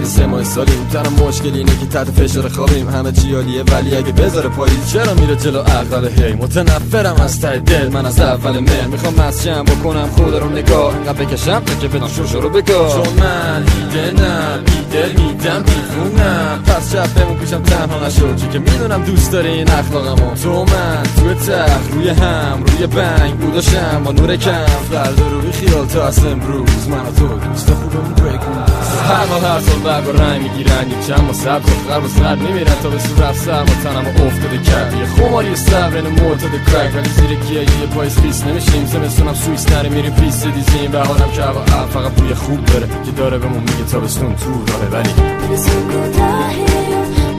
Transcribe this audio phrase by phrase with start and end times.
[0.00, 0.86] بهتری سه ماه سالیم.
[0.92, 2.88] تنها مشکل اینه که تحت فشار خوابیم.
[2.88, 7.88] همه چیالیه ولی اگه بذاره پاییز چرا میره جلو عقل هی؟ متنفرم از ته دل.
[7.88, 10.08] من از اول مهر می‌خوام مسجم بکنم.
[10.16, 10.94] خود رو نگاه.
[10.96, 12.92] انقدر بکشم که بدان شور رو بگاه.
[12.92, 18.58] چون من ایده نم ایده میدم دیوونم پس شب بمون پیشم تنها نشد چون که
[18.58, 20.34] می‌دونم دوست داری این اخلاقمو.
[20.34, 24.02] تو من توی تخت روی هم روی بنگ بوداشم.
[24.04, 24.66] با نور کم.
[24.92, 26.88] فردا روی خیال تا از امروز.
[26.88, 28.69] من و تو دوست خوبمون بگو.
[28.96, 32.08] هر ماه هر سال برگ و رنگ می‌گیرن یک چند ما سبز و غرب و
[32.08, 36.50] سر میمیرن تا به صورت سر ما تنم افتاده کرد یه خماری سر بین معتاد
[36.72, 41.30] کرک ولی زیر کیه یه پایز خیس نمیشیم زمستونم سویس نره میریم پیست دیزیم بهارم
[41.32, 45.82] که هوا فقط بوی خوب داره که داره بهمون میگه تابستون تو داره ولی برسون
[45.82, 46.66] کوتاهه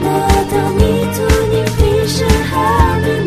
[0.02, 3.21] ما تا می‌تونیم پیش هم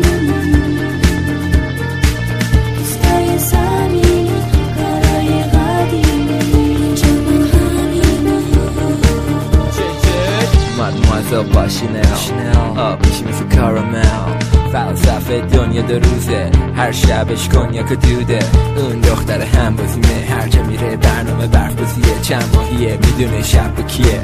[11.26, 12.16] myself by Chanel.
[12.16, 12.78] Chanel.
[12.78, 14.45] Uh, Up, pushing me caramel.
[14.76, 16.50] فلسفه دنیا دو روزه.
[16.76, 18.38] هر شبش کنیاک و دوده.
[18.76, 22.98] اون دختر هم بازیمه هر جا میره برنامه برف بازیه چند ماهیه.
[23.04, 24.20] می‌دونه شب با کیه.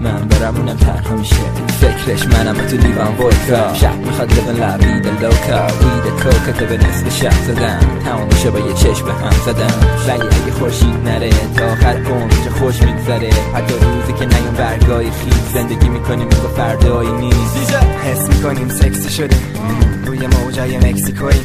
[0.00, 1.36] من برم اونم تنها میشه.
[1.80, 6.76] فکرش منم و تو لیوان ودکا شب می‌خواد لبن لبید لوکا وید کوکا که به
[6.76, 9.74] نصف شب زدم تمام میشه با یه چشم به هم زدم
[10.08, 13.30] ولی اگه خورشید نره تا آخر عمر چه خوش میگذره.
[13.54, 17.74] حتی روزی که نیون برگای خیز زندگی می‌کنیم با فردایی نیست.
[18.04, 19.36] حس می‌کنیم سکسی شده.
[20.06, 21.40] روی موجای مکسیکوی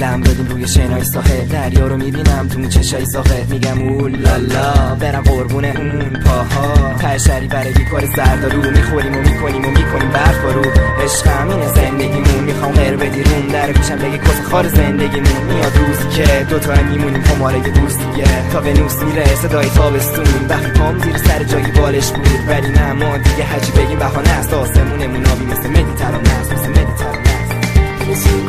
[0.00, 5.64] لم دادیم روی شنای ساحل دریا رو می‌بینم تو چشای ساحل میگم اولالا برم قربون
[5.64, 6.74] اون پاها.
[7.00, 10.62] پرشری برای بیکار زردارو می‌خوریم و می‌کنیم و می‌کنیم برف رو.
[11.04, 12.44] عشقم اینه زندگیمون.
[12.46, 15.42] می‌خوام غیر بدی روم در پیشم بگی کس خار زندگیمون.
[15.48, 20.24] میاد روزی که دوتا میمونیم خماره دوستیه تا به نوس میره صدای تابستون.
[20.48, 22.48] وقتی پام زیر سر جایی بالش بود.
[22.48, 24.52] ولی نه ما دیگه حجی بگیم بهانه است.
[24.52, 26.52] آسمونمون آبی مثل مدیترانه است.
[26.52, 27.27] مثل مدیترانه.
[28.18, 28.48] است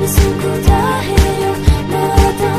[0.00, 1.54] برسون کوتاهه
[1.90, 2.52] ما تا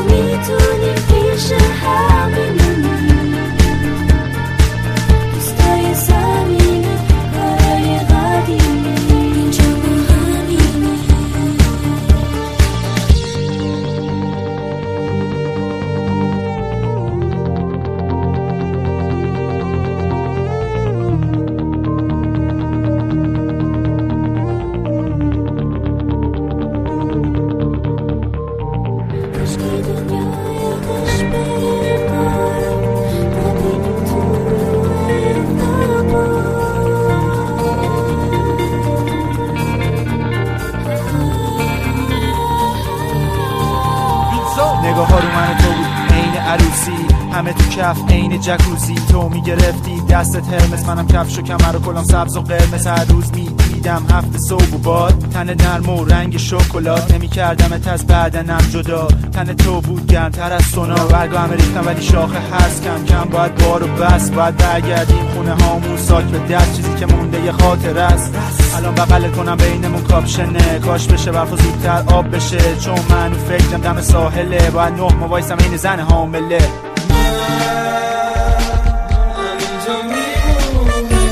[47.92, 50.00] کف عین جکوزی تو می‌گرفتی.
[50.10, 52.86] دستت هرمس منم کفش و کمر و کلام سبز و قرمز.
[52.86, 55.24] هر روز می‌دیدم هفته صبح و باد.
[55.32, 57.14] تن نرم و رنگ شکلات.
[57.14, 59.08] نمیکردمت از بدنم جدا.
[59.32, 60.94] تن تو بود گرمتر از سونا.
[60.94, 62.84] برگا همه ریختم ولی شاخه هست.
[62.84, 64.30] کم کم باید بار و بس.
[64.30, 65.96] باید برگردیم خونه هامون.
[65.96, 66.76] ساک به دست.
[66.76, 68.34] چیزی که مونده یه خاطر است.
[68.76, 70.02] الان بغلت کنم بینمون.
[70.02, 72.76] کاپشنه کاش بشه برف زودتر آب بشه.
[72.76, 74.70] چون من فکرم دم ساحله.
[74.70, 76.58] باید نه ما وایسم این زن حامله.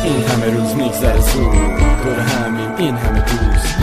[0.05, 3.77] این همه روز میگذره زود دور همیم این همه دوست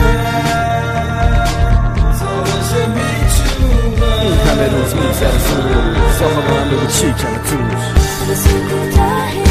[4.22, 5.38] این همه روز میگذره
[6.18, 9.47] ساخه با هم بگو چی کمه توش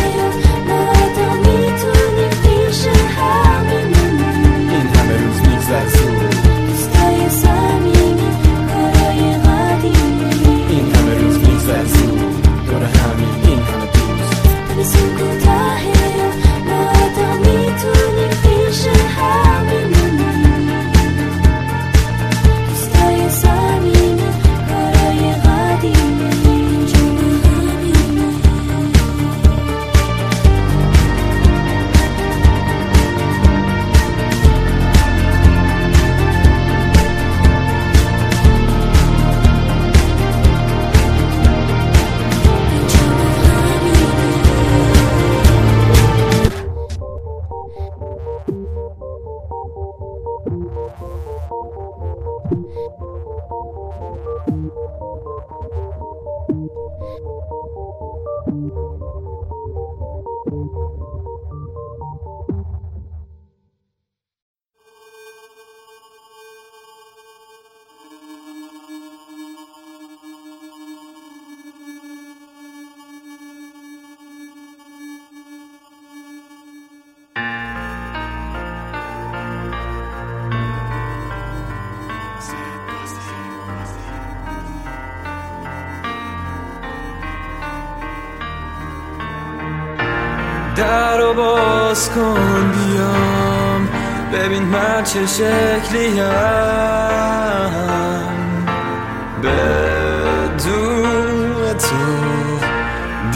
[91.98, 93.90] باز کن بیام.
[94.34, 96.16] ببین من چه شکلیم
[99.44, 100.64] بدون
[101.78, 101.96] تو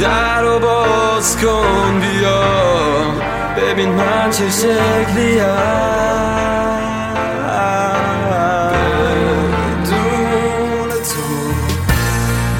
[0.04, 3.22] در رو باز کن بیام.
[3.58, 5.46] ببین من چه شکلیم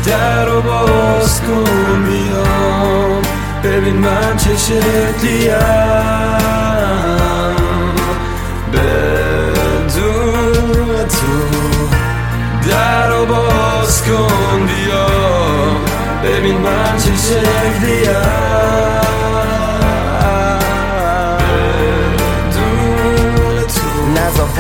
[0.06, 1.81] در رو باز کن
[3.82, 5.56] ببین من چه شکلیم
[8.74, 9.88] بدون
[11.08, 11.58] تو
[12.70, 15.08] در رو باز کن بیا
[16.24, 18.51] ببین من چه شکلیم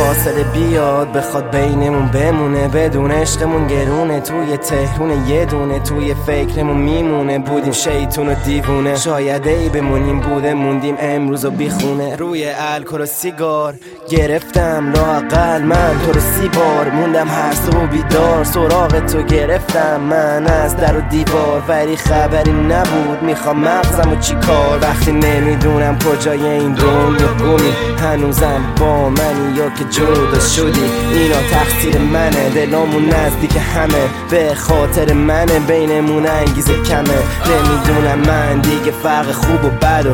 [0.01, 4.19] فاصله بیاد بخواد بینمون بمونه بدون عشقمون گرونه.
[4.19, 7.39] توی تهرون یه دونه توی فکرمون میمونه.
[7.39, 8.95] بودیم شیطون و دیوونه.
[8.95, 12.15] شاید ای بمونیم بوده موندیم امروز و بیخونه.
[12.15, 13.75] روی الکل و سیگار
[14.11, 15.99] گرفتم لاقل من.
[16.05, 18.43] تو رو سی بار موندم هر صبح بیدار.
[18.43, 20.47] سراغ تو گرفتم من.
[20.47, 21.63] از در و دیوار.
[21.67, 23.23] ولی خبری نبود.
[23.23, 29.69] می‌خوام مغزم و چی کار؟ وقتی نمی‌دونم کجای این دنیا گمی هنوزم با منی یا
[29.69, 30.85] که جدا شدی.
[31.13, 32.49] اینا تقصیر منه.
[32.49, 34.09] دلامون نزدیک همه.
[34.29, 35.59] به خاطر منه.
[35.59, 37.19] بینمون انگیزه کمه.
[37.49, 40.13] نمی‌دونم من دیگه فرق خوب و بد و.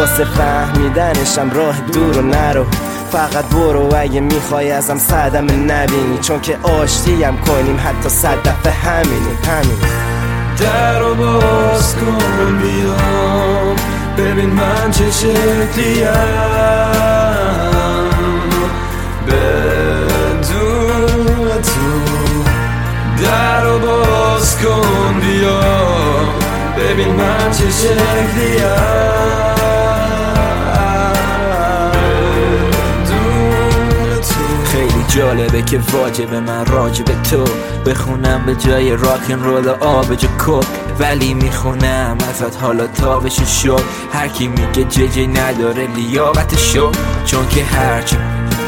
[0.00, 2.66] واسه فهمیدنشم راه دور و نرو.
[3.12, 6.18] فقط برو اگه می‌خوای ازم صدم نبینی.
[6.22, 9.78] چون که آشتیم کنیم حتی صد دفعه همینی همین
[10.60, 13.76] در رو باز کن بیام.
[14.18, 16.06] ببین من چه شکلیم.
[19.26, 20.42] بدون
[21.62, 22.16] تو.
[23.22, 25.60] در رو باز کن بیا
[26.78, 29.55] ببین من چه شکلیم.
[35.16, 37.44] جالبه که واجب من راجب تو.
[37.86, 40.66] بخونم به جای راکن رول آبج کوک.
[40.98, 43.82] ولی می‌خونم ازت حالا تابش شد
[44.12, 46.94] هر کی میگه ججی نداره لیاقت شد
[47.24, 48.16] چون که هرچی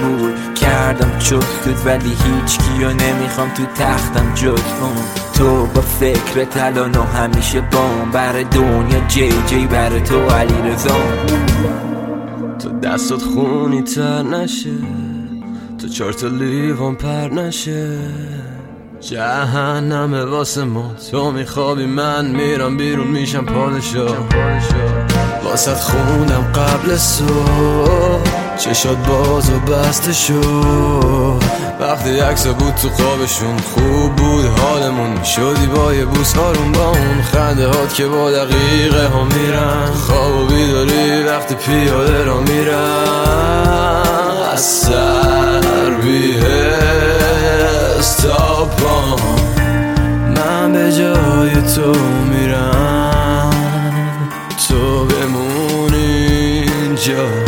[0.03, 4.47] بود کردم جفتت ولی هیچ کیو نمی‌خوام تو تختم جز
[4.81, 5.05] اون.
[5.35, 8.11] تو با فکر تلان و همیشه بام.
[8.13, 10.75] بر دنیا جی جی بر تو علی
[12.59, 14.71] تو دستات خونی تر نشه.
[15.79, 17.99] تو چهار تا لیوان پر نشه.
[19.01, 20.95] جهنم واسه ما.
[21.11, 24.17] تو میخوابی من میرم بیرون میشم پادشاه.
[25.45, 28.23] واسه خوندم قبل صبح.
[28.59, 31.43] چشات باز و بسته شد.
[31.81, 35.23] وقتی عکس بود تو خوابشون خوب بود حالمون.
[35.23, 39.87] شدی با یه بوس هارون با اون خنده هات که با دقیقه ها میرن.
[39.87, 44.09] خواب و بیداری وقتی پیاده را میرن.
[44.53, 44.65] از
[48.23, 49.21] تا پام
[50.37, 51.93] من به جای تو
[52.31, 53.51] میرم.
[54.69, 57.48] تو بمونی اینجا.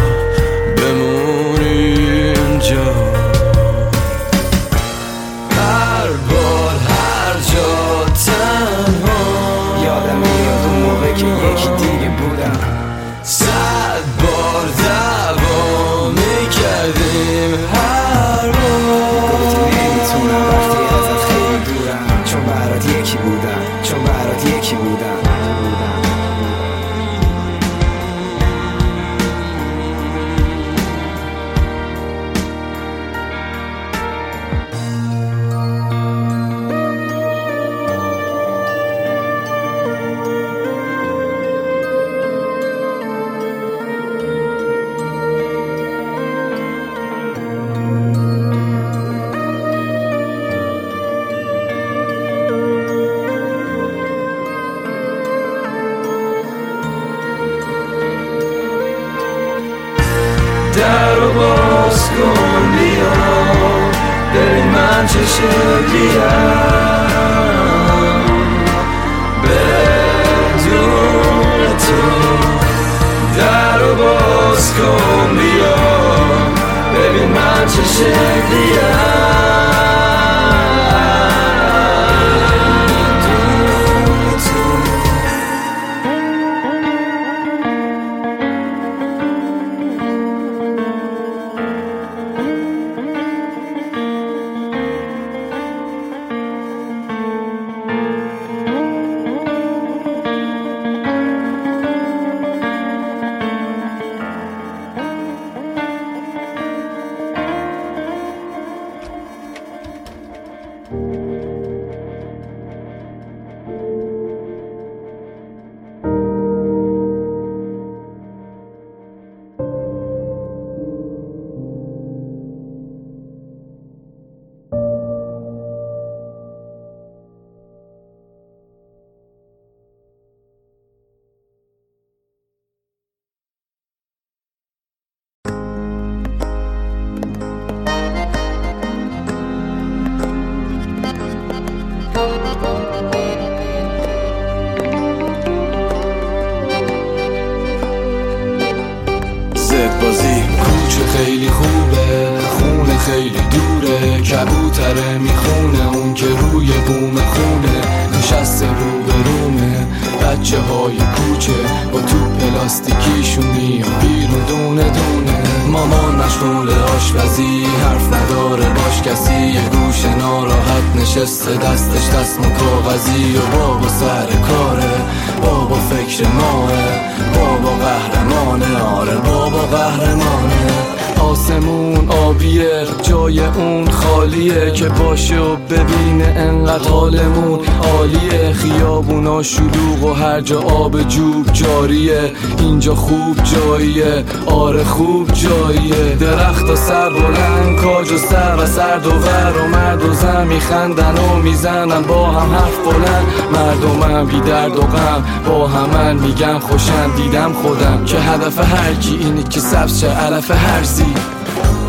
[194.84, 200.02] خوب جاییه درخت و سر بلند کاج و سر و سرد و ور و مرد
[200.02, 202.02] و زن میخندن و می‌زنن.
[202.02, 203.26] با هم حرف بلند.
[203.52, 205.24] مردمم بی درد و غم.
[205.46, 207.12] با همن میگن خوشم.
[207.16, 208.04] دیدم خودم.
[208.04, 211.14] که هدف هر کی اینه که سبز شه علف هرزی.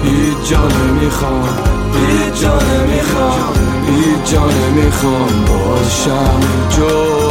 [0.03, 1.49] هیچ جا نمی‌خوام.
[2.07, 3.53] هیچ جا نمی‌خوام.
[3.87, 5.45] هیچ جا نمی‌خوام.
[5.47, 7.21] باشم جز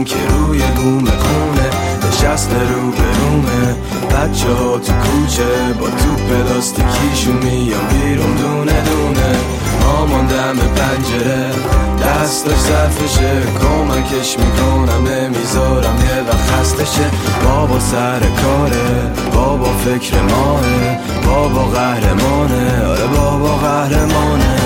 [0.00, 1.70] اون که روی بوم خونه
[2.08, 3.74] نشسته رو به رومه.
[4.10, 9.36] بچه ها تو کوچه با تو پلاستیکیشون میان بیرون دونه دونه.
[9.82, 11.50] مامان دم پنجره
[12.02, 17.10] دستش ظرفشه کمکش می‌کنم نمی‌ذارم یه وقت خستشه
[17.44, 20.60] بابا سر کاره بابا فکر ماه
[21.26, 22.86] بابا قهرمانه.
[22.86, 24.59] آره بابا قهرمانه.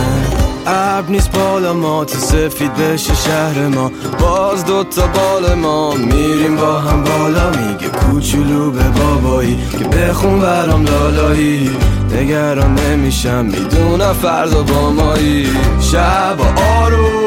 [0.66, 3.90] ابر نیست بالا ما تو سفید بشه شهر ما.
[4.20, 7.50] باز دوتا بال ما میریم با هم بالا.
[7.50, 11.70] میگه کوچولو به بابایی که بخون برام لالایی.
[12.12, 15.48] نگران نمیشم می‌دونم فردا با مایی.
[15.80, 16.36] شب
[16.80, 17.23] آروم.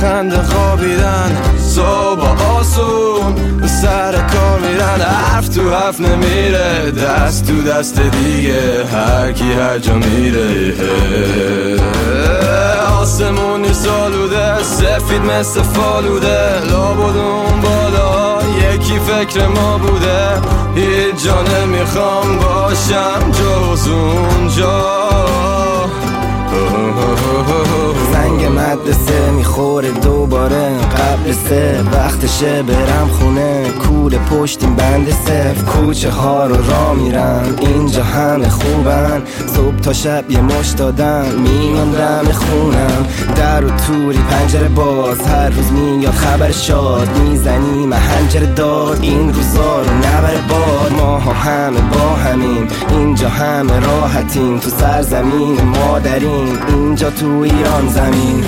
[0.00, 1.36] خنده خوابیدن.
[1.58, 3.34] صبح آسون
[3.82, 5.00] سر کار میرن.
[5.00, 6.90] حرف تو حرف نمیره.
[6.90, 8.84] دست تو دست دیگه.
[8.92, 10.74] هر کی هر جا میره.
[13.00, 14.62] آسمونی سالوده.
[14.62, 16.60] سفید مثل فالوده.
[16.60, 18.38] لابد اون بالا.
[18.72, 20.40] یکی فکر ما بوده.
[20.74, 24.96] هیچ جا نمی‌خوام باشم جز اونجا.
[28.12, 31.82] زنگ مدرسه می‌خوره دوباره قبل سه.
[31.92, 39.22] وقتشه برم خونه کول پشتیم بند صف کوچه ها رو را میرم اینجا همه خوبن.
[39.46, 43.06] صبح تا شب یه مش دادن میان دم خونم.
[43.36, 47.08] در و توری پنجره باز هر روز میاد خبر شاد.
[47.18, 50.92] می‌زنی محنجره داد این روزا رو نبره باد.
[50.98, 54.58] ماها همه با همیم اینجا همه راحتیم.
[54.58, 56.58] تو سرزمین مادریم
[56.96, 58.44] اینجا تو ایران زمین.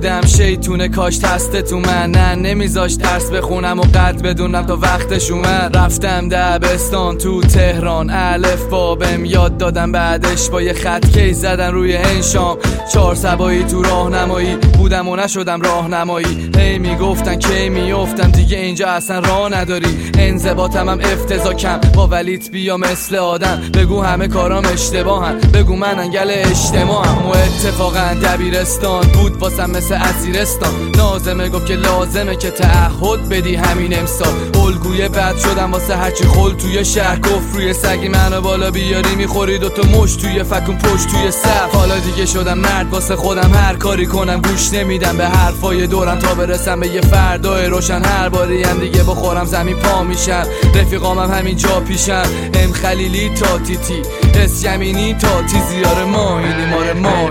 [0.00, 2.10] بودم شیطونه کاش تست تو من.
[2.10, 5.76] نه نمیذاش درس بخونم و قد بدونم تا وقتش اومد.
[5.76, 8.10] رفتم دبستان تو تهران.
[8.10, 12.58] الف بابم یاد دادم بعدش با یه خط کی زدن روی انشام
[12.92, 14.56] چهار سبایی تو راهنمایی.
[14.56, 16.50] بودم و نشدم راهنمایی.
[16.58, 20.10] هی می‌گفتن کی میافتم؟ دیگه اینجا اصلا راه نداری.
[20.18, 23.62] انضباطم هم افتضاح کم با ولیت بیا مثل آدم.
[23.74, 25.38] بگو همه کارام اشتباهن.
[25.38, 32.36] بگو من انگل اجتماعم و اتفاقا دبیرستان بود واسم مثل اسیرستان نازمه گفت که لازمه
[32.36, 34.59] که تعهد بدی همین امسال.
[34.70, 37.18] الگوی بد شدم واسه هرچی خل توی شهر.
[37.18, 41.98] گفت روی سگی منو بالا بیاری می‌خوری دوتا مش توی فکون پشت توی صف حالا
[41.98, 44.40] دیگه شدم مرد واسه خودم هر کاری کنم.
[44.40, 48.02] گوش نمیدم به حرفای دورم تا برسم به یه فردای روشن.
[48.04, 50.46] هر باری هم دیگه بخورم زمین پا میشم.
[50.74, 52.22] رفیقامم همین جا پیشم.
[52.54, 54.02] ام خلیلی تا تیتی
[54.34, 57.30] اس یمینی تا تیزیار ما اینی ماره ما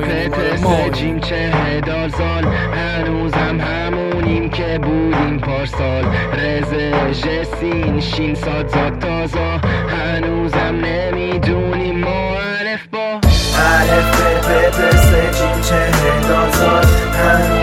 [2.73, 3.88] هنوزم
[4.29, 6.03] همونیم که بودیم پارسال.
[6.33, 9.57] رزه جسین شین ساد تازا.
[9.87, 12.95] هنوزم نمی‌دونیم با الف ب
[14.45, 15.91] ب ب س جیم چه
[16.51, 17.58] سال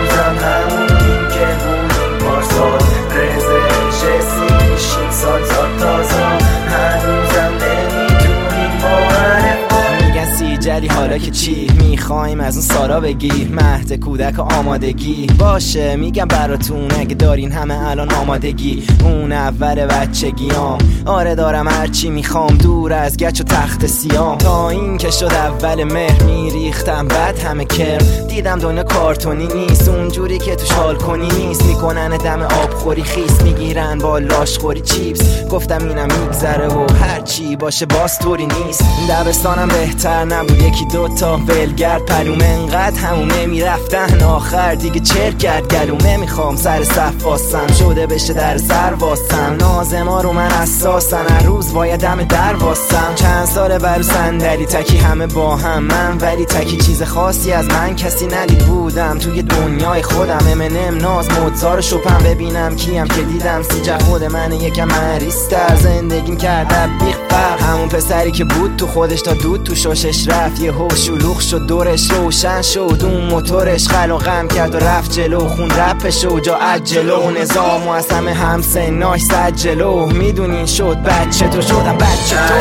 [10.76, 13.48] سیجلی حالا که چی می‌خوایم از اون سارا بگی.
[13.52, 15.26] مهد کودک و آمادگی.
[15.38, 18.82] باشه میگم براتون اگه دارین همه الان آمادگی.
[19.04, 20.78] اون اول بچگیام.
[21.06, 22.56] آره دارم هرچی می‌خوام.
[22.56, 24.38] دور از گچ و تخت سیام.
[24.38, 28.26] تا این که شد اول مهر میریختم بعد همه کرم.
[28.28, 29.88] دیدم دنیا کارتونی نیست.
[29.88, 31.62] اونجوری که توش حال کنی نیست.
[31.62, 33.42] می‌کنن دم آب خوری خیس.
[33.42, 35.44] می‌گیرن با لاش خوری چیپس.
[35.50, 38.84] گفتم اینم میگذره و هرچی باشه باز طوری نیست.
[39.10, 45.98] دبستانم بهتر نبود یکی دوتا ولگرد پلوم انقدر همون نمی‌رفتن آخر دیگه چر کرد گلوم
[46.06, 47.66] نمی‌خوام سر صف واسم.
[47.78, 49.56] شده بشه در سر واسم.
[49.60, 51.26] نازما رو من اساسن.
[51.28, 53.14] هر روز باید دم در واسم.
[53.14, 55.82] چند سال برو صندلی تکی همه با هم.
[55.82, 59.18] من ولی تکی چیز خاصی از من کسی ندید بودم.
[59.18, 63.62] توی دنیای خودم امنم ناز موزار شپم ببینم کیم که دیدم.
[63.62, 67.16] سیجه خود من یکم مریستر زندگیم کرده بیخ
[67.60, 70.55] همون پسری که بود تو خودش تا دود تو شاشش رفت.
[70.60, 72.98] یه هو شلوغ شد دورش روشن شد.
[73.02, 75.48] اون موتورش خل و غم کرد و رفت جلو.
[75.48, 77.30] خون رپش و جا جلو.
[77.30, 80.06] نظام و از همه همسناش زد جلو.
[80.06, 82.54] می‌دونین شد بچه تو شدم بچه تو.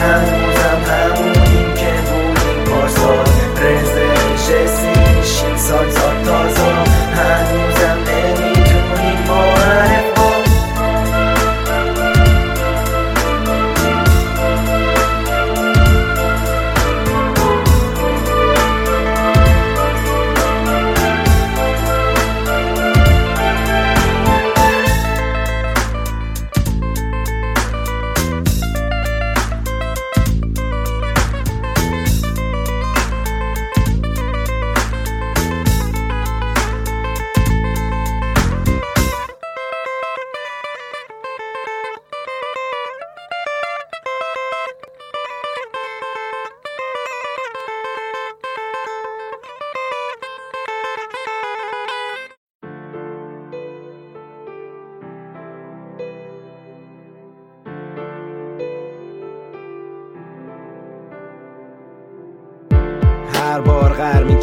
[0.00, 4.92] هنوزم همونیم که بودیم پارسال رزه جسی
[5.24, 6.72] شین سال سال تازا
[7.14, 7.61] هنوزم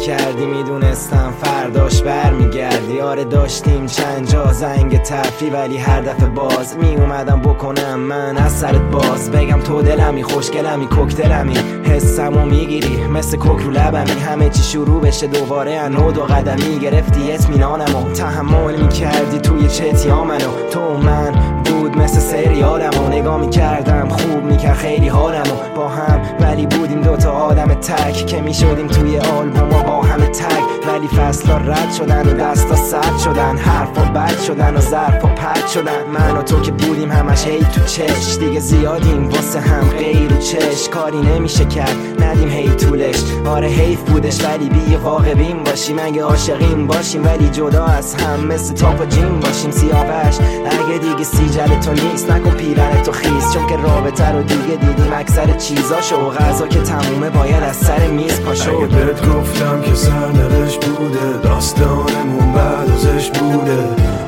[0.00, 3.00] می‌کردی می‌دونستم فرداش برمیگردی.
[3.00, 8.80] آره داشتیم چند جا زنگ تفری ولی هر دفعه باز میومدم بکنم من از سرت
[8.80, 9.30] باز.
[9.30, 11.54] بگم تو دلمی خوشگلمی کوکتلمی.
[11.84, 14.20] حسمو می‌گیری مثل کوک رو لبمی.
[14.20, 18.12] همه چی شروع بشه دوباره انو دو قدمی گرفتی اطمینانمو.
[18.12, 24.76] تحمل می‌کردی توی چتیا منو تو من بود مثل سریالم و نگاه می‌کردم خوب می‌کرد
[24.76, 26.20] خیلی حالمو با هم.
[26.40, 31.56] ولی بودیم دوتا آدم تک که می‌شدیم توی آلبوم و با همه تک ولی فصلا
[31.56, 33.56] رد شدن و دستا سرد شدن.
[33.56, 36.04] حرفا بد شدن و ظرفا پد شدن.
[36.12, 40.36] من و تو که بودیم همش هی تو چش دیگه زیادیم واسه هم غیر و
[40.38, 43.16] چش کاری نمیشه کرد ندیم هی طولش.
[43.46, 45.98] آره حیف بودش ولی بی واقعیم باشیم.
[46.02, 48.46] اگه عاشقیم باشیم ولی جدا از هم.
[48.46, 49.70] مثل تاپ و جیم باشیم.
[49.70, 50.36] سیاوش
[50.70, 53.52] اگه دیگه سیجل تو نیست نکن پیرن تو خیز.
[53.52, 58.06] چون که رابطه رو دیگه دیدیم اکثر چیزاشو و غذا که تمومه باید از سر
[58.06, 63.76] میز پاشو اگه بهت گفتم که سرنوشت بوده داستانمون بعد ازش بوده.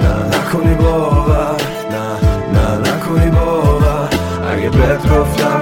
[0.03, 1.57] نه نکنی باور
[1.91, 2.07] نه
[2.55, 4.09] نه نکنی باور.
[4.53, 5.62] اگه بهت گفتم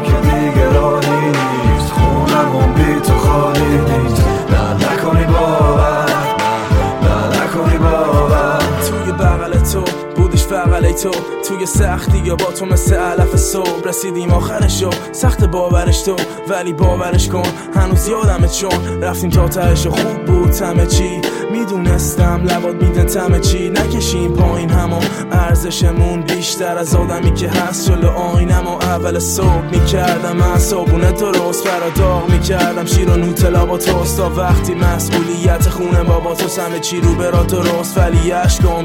[10.80, 11.10] تو
[11.48, 13.82] توی سختی یا با تو مثل علف صبح.
[13.84, 16.16] رسیدیم آخرشو سخت باورش تو
[16.48, 17.42] ولی باورش کن
[17.74, 19.02] هنوز یادمه چون.
[19.02, 21.20] رفتیم تا تهش خوب بود همه چی؟
[21.52, 23.70] می‌دونستم لبات میدن تمه چی.
[23.70, 30.36] نکشیم پایین همون ارزشمون بیشتر از آدمی که هست جلو آینم و اول صبح می‌کردم
[30.36, 34.20] من صابونه درست برا داغ می‌کردم شیر و نوتلا با توست.
[34.20, 37.98] وقتی مسئولیت خونه بابا تو همه چی رو برا درست.
[37.98, 38.32] ولی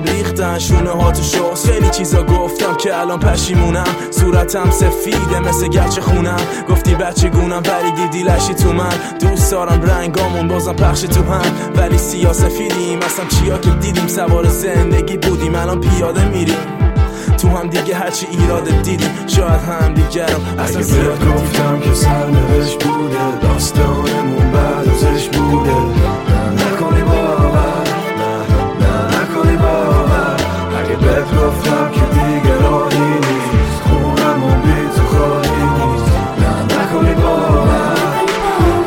[0.05, 3.83] ریختن شونه ها تو شست خیلی چیزا گفتم که الان پشیمونم.
[4.11, 6.37] صورتم سفیده مثل گچ خونم.
[6.69, 8.93] گفتی بچه گونم ولی دیدی لشی تو من.
[9.19, 11.51] دوست دارم رنگامون بازم پخش تو هم.
[11.75, 16.57] ولی سیاه سفیدیم اصلا چیا که دیدیم؟ سوار زندگی بودیم الان پیاده میریم.
[17.37, 20.59] تو هم دیگه هرچی ایراد دیدیم شاید هم دیگرم.
[20.59, 25.84] اصلا بهت گفتم که سرنوشت بوده داستانمون بعد ازش بوده.
[31.45, 36.11] گفتم که دیگه راهی نیست خونمون بی تو خواهی نیست.
[36.39, 37.97] نه نکنی باور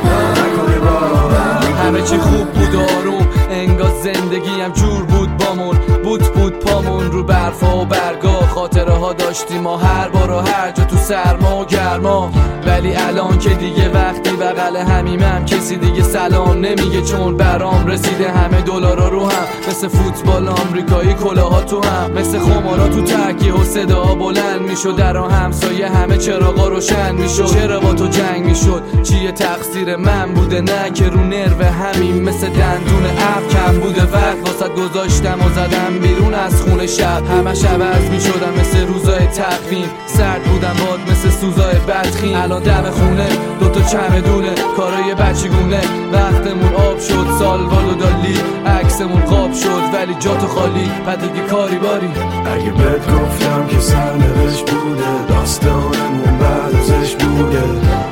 [0.05, 3.27] نه نکنی باور همه چی خوب بود آروم.
[3.51, 8.41] انگار زندگی هم جور بود بامون بود بود پامون رو برفا و برگا.
[8.79, 12.31] خاطره ها داشتیم ما هر بار و هر جا تو سرما و گرما
[12.67, 18.61] ولی الان که دیگه وقتی بغل همیمم کسی دیگه سلام نمیگه چون برام رسیده همه
[18.61, 19.47] دلارا رو هم.
[19.69, 22.13] مثل فوتبال آمریکایی کلاها تو هم.
[22.13, 24.97] مثل خمارا تو تکیه و صدا بلند می‌شد.
[24.97, 27.47] در همسایه همه چراغا روشن می‌شد.
[27.47, 32.49] چرا با تو جنگ می‌شد؟ چیه تقصیر من بوده؟ نه که رو نرو همین مثل
[32.49, 34.03] دندون اب کم بوده.
[34.03, 37.23] وقت واسه گذاشتم و زدم بیرون از خونه شب.
[37.27, 39.91] همه شب عوض می‌شدم مثل روزای تقویم.
[40.07, 42.37] سرد بودم باد مثل سوزای بدخیم.
[42.37, 43.29] الان دم خونه
[43.61, 45.81] دوتا چمدونه کارای بچگونه.
[46.13, 50.91] وقتمون آب شد سالوال و دالی عکسمون قاب شد ولی جا تو خالی
[51.23, 52.11] دیگه کاری باری.
[52.55, 57.63] اگه بهت گفتم که سرنوشت بوده داستانمون بعد ازش بوده.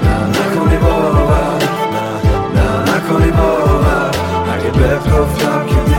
[0.05, 1.63] نه نکنی باور
[2.87, 4.11] نکنی باور.
[4.55, 5.96] اگه بهت گفتم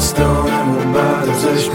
[0.00, 1.68] داستانمون بعد ازش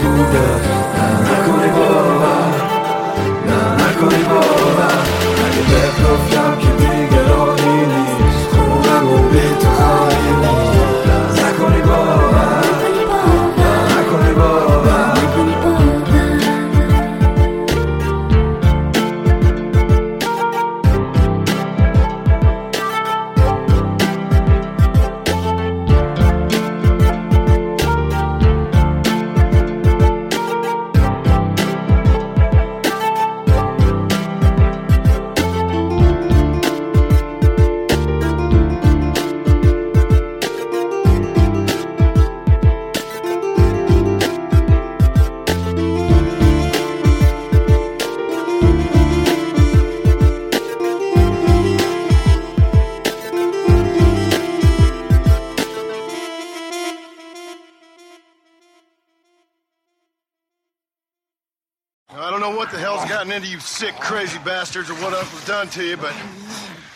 [64.76, 66.14] bastards or what was done to you, but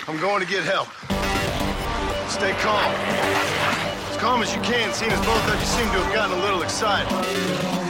[0.07, 0.88] I'm going to get help.
[2.29, 2.93] Stay calm.
[4.11, 6.43] As calm as you can, seeing as both of you seem to have gotten a
[6.43, 7.89] little excited.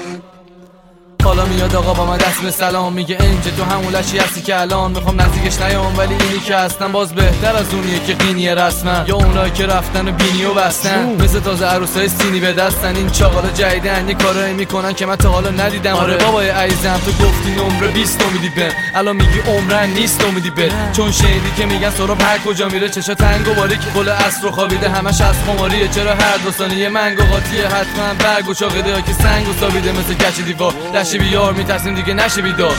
[1.60, 4.90] میاد آقا با من دست به سلام میگه انج تو همون لشی هستی که الان.
[4.90, 9.14] می‌خوام نزدیکش نیام ولی اینی که هستم باز بهتر از اونیه که قینیه رسمن یا
[9.16, 11.22] اونایی که رفتن و بینی و بستن.
[11.22, 12.96] مثل تازه عروسای سینی به دستن.
[12.96, 15.94] این چاقالا جدیدن یه کارایی می‌کنن که من تا حالا ندیدم.
[15.94, 16.16] آره.
[16.16, 18.72] بابای عزیزم تو گفتی نمره 20 امیدی به.
[18.94, 20.72] الان میگی عمرن نیست امیدی به.
[20.96, 23.80] چون شنیدی که میگن سراب هر کجا میره چشا تنگ و باریک.
[23.96, 25.88] گل اصر و خوابیده همش از خماریه.
[25.88, 29.52] چرا هر دو ثانیه منگ و قاطیه حتما برگ و چاقیده ها که سنگ و
[29.60, 30.74] سابیده مثل گچ دیوار.
[30.94, 32.76] لشی بیار میترسیم دیگه نشه بیدار.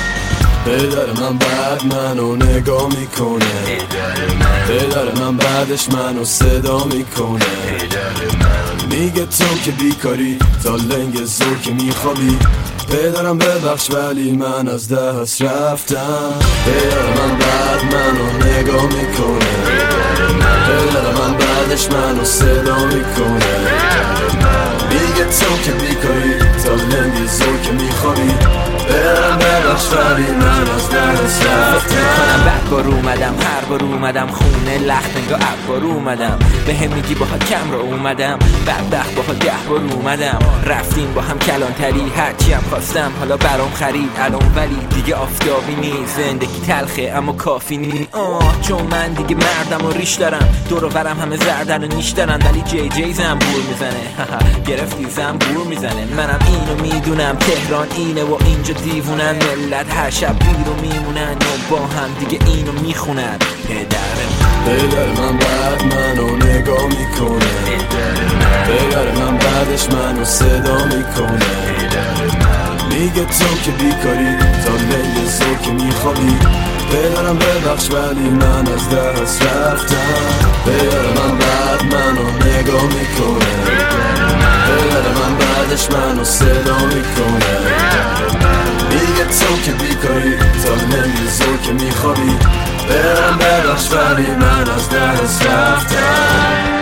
[0.66, 3.78] پدر من بعد منو نگاه می‌کنه.
[4.68, 7.46] پدر من بعدش منو صدا می‌کنه.
[8.90, 12.38] میگه تو که بیکاری تا لنگ زور که میخوابی.
[12.90, 16.34] پدرم ببخش ولی من از دست رفتم.
[16.66, 19.52] پدر من بعد منو نگاه می‌کنه.
[20.68, 23.46] پدر من بعدش منو صدا می‌کنه.
[24.90, 28.71] میگه تو که بیکاری تا لنگ زور که می‌خوری.
[28.90, 35.84] میخوابی ولی من از رفتم بعد بار اومدم هر بار اومدم خونه لخت نگاه بار
[35.84, 36.40] اومدم.
[36.66, 38.40] به هم میگی باها کم رو اومدم.
[38.68, 40.40] بدبخت باها ده بار اومدم.
[40.66, 43.12] رفتیم با هم کلانتری هرچی هم خواستم.
[43.20, 46.18] حالا برام خرید الان ولی دیگه آفتابی نیست.
[46.18, 50.50] زندگی تلخه اما کافی نیست آه چون من دیگه مردم و ریش دارم.
[50.70, 52.40] دور ورم همه زردن و نیش دارن.
[52.46, 54.28] ولی جی جی زنبور می‌زنه.
[54.68, 56.06] گرفتی زنبور می‌زنه.
[56.18, 57.36] منم اینو می‌دونم.
[57.36, 62.72] تهران اینه و اینجا دیوونن ملت هر شب بیرو میمونن و با هم دیگه اینو
[62.72, 63.38] می‌خونن.
[63.68, 64.18] پدر
[64.66, 67.46] پدر من بعد منو نگاه می‌کنه.
[68.66, 71.46] پدر من بعدش منو صدا می‌کنه.
[72.90, 76.38] میگه تو که بیکاری تا لیل که میخوابی.
[76.92, 79.96] پدرم ببخش ولی من از دست رفتم.
[80.66, 83.46] پدر من بعد منو نگاه می‌کنه.
[84.68, 88.51] پدر من بعدش منو صدا می‌کنه.
[89.02, 92.38] میگه تو که بیکاری تا لیل که میخوابی
[92.90, 96.82] برم ببخش ولی من از دست رفتم.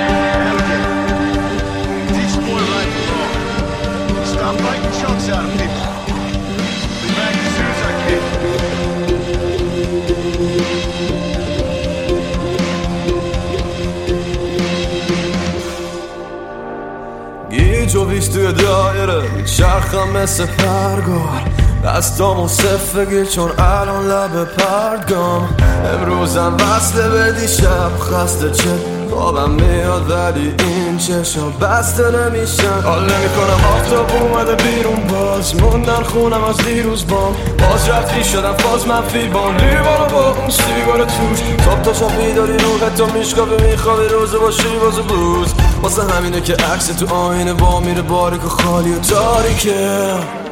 [17.50, 21.42] گیج و توی دایره میچرخم مثل پرگار
[21.84, 25.50] دستامو صفگی چون الان لب پرگام
[25.94, 28.70] امروزم وصله به دیشب خسته چه؟
[29.10, 36.44] خوابم میاد ولی این چشم بسته نمیشن حال نمی‌کنم آفتاب اومده بیرون باز موندن خونم
[36.44, 37.36] از دیروز بام.
[37.60, 41.40] باز رفتی شدم فاز منفی بام لیوانو با اون سیگار توش.
[41.66, 46.54] صبح تا شب بیداری روحت تو میشکافی میخوابی روزه باشی باز بلوز واسه همینه که
[46.54, 50.49] عکس تو آینه با میره باریک و خالی و تاریکه.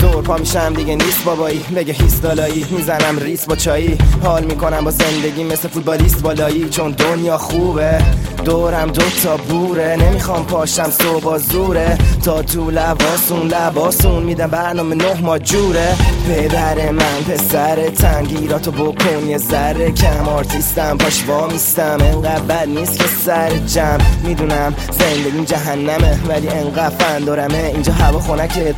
[0.00, 1.64] زور پا میشم دیگه نیست بابایی.
[1.76, 3.98] بگه هیست دالایی می‌زنم ریس با چایی.
[4.24, 6.68] حال می‌کنم با زندگی مثل فوتبالیست بالایی.
[6.68, 8.02] چون دنیا خوبه.
[8.44, 9.96] دورم دو تا بوره.
[9.96, 11.98] نمی‌خوام پاشم صبح زوره.
[12.24, 15.96] تا تو لباسون لباسون میدم برنامه نه ما جوره.
[16.28, 19.28] پدر من پسر تنگیراتو بکن.
[19.28, 20.98] یه ذره کم آرتیستم.
[20.98, 21.98] پاش وامیستم.
[22.00, 24.00] انقدر بد نیست که سر جمع.
[24.24, 26.18] می‌دونم زندگیم جهنمه.
[26.28, 28.74] ولی انقدر فندورمه اینجا هوا خنکه.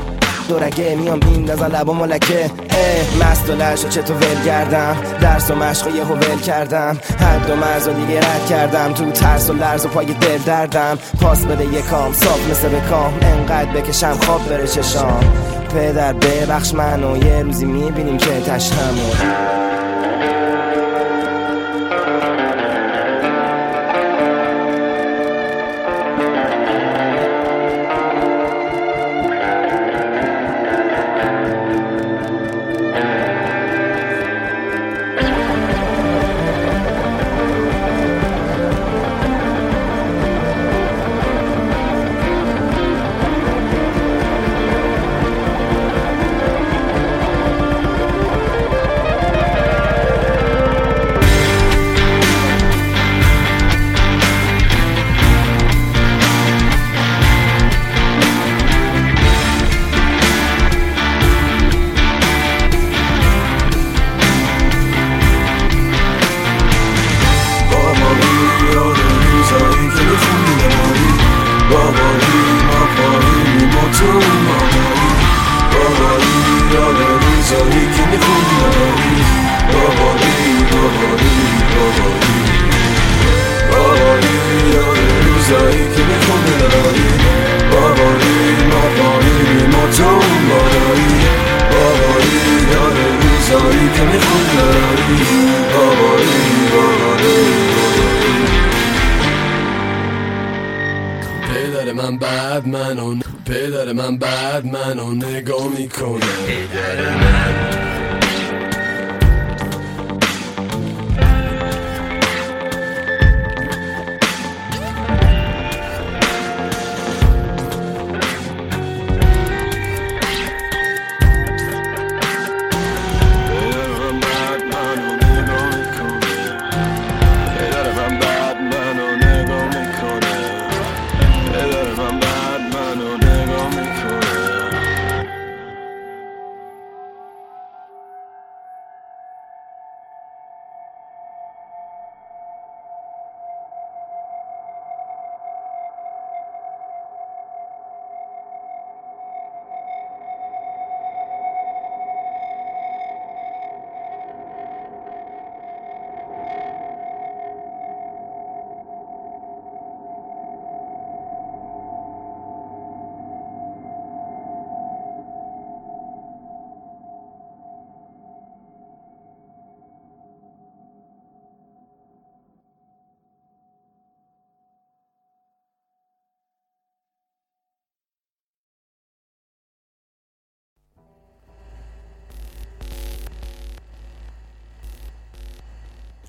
[0.49, 5.55] دورگه میام بیندازن لبا ملکه اه مست و لش و چطور ول کردم؟ درس و
[5.55, 6.99] مشق و یهو ول کردم.
[7.21, 8.93] حد و مرز و دیگه رد کردم.
[8.93, 10.99] تو ترس و لرز و پای دل دردم.
[11.21, 15.25] پاس بده یکام صاف مثل بکام انقدر بکشم خواب بره چشام.
[15.75, 19.13] پدر ببخش منو یه روزی می‌بینیم که تشهمو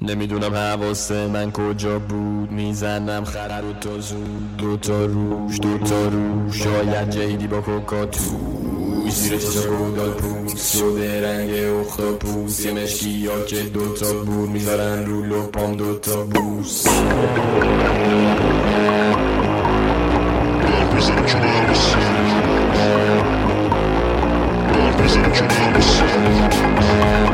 [0.01, 2.51] نمی‌دونم حواس من کجا بود.
[2.51, 4.57] می‌زنم خر دو زود.
[4.57, 6.63] دو تا روش دو تا روش.
[6.63, 8.21] شاید جیدی با کوکاتو
[9.09, 10.77] زیر چیزا گودال پوست.
[10.77, 12.65] شده رنگ اختاپوس.
[12.65, 16.87] یه مشکی یا که دوتا بود می‌ذارن رو لپام دوتا بوس.
[25.77, 27.32] نشه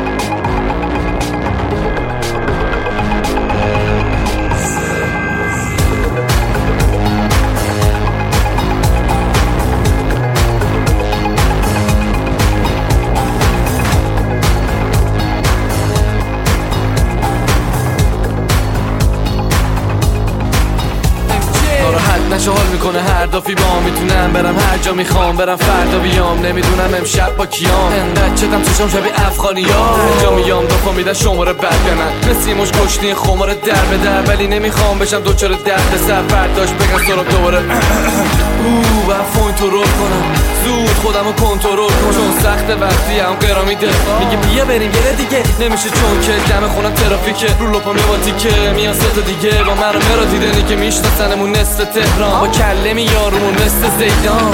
[24.94, 26.46] می‌خوام برم فردا بیام.
[26.46, 27.94] نمی‌دونم امشب با کیام.
[27.94, 32.72] انقدر چتم چشم شبیه افغانی ها هر جا میام دفا میدن شماره برگنن مثل مش
[32.72, 34.22] گشتی خمار در به در.
[34.22, 36.22] ولی نمی‌خوام بشم دوچار درد سر.
[36.22, 37.58] برداشت بگن سراب دوباره.
[38.66, 39.14] او و
[39.62, 40.24] رو کنم.
[40.66, 42.14] زود خودم رو کنترل کنم.
[42.16, 43.88] چون سخت وقتی هم قرا میده.
[44.20, 45.44] میگه بیا بریم یه دیگه.
[45.60, 47.48] نمیشه چون که دم خونم ترافیکه.
[47.60, 49.64] رو لپام یه با تیکه میان سه دیگه.
[49.64, 52.40] با من رو مرا دیدنی که میشناسنمون نصف تهران.
[52.40, 54.54] با کله میارمون مثل زیدان.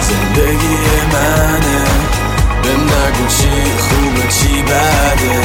[0.00, 0.76] زندگی
[1.12, 1.84] منه.
[2.62, 5.38] بهم نگو چی خوبه چی بده.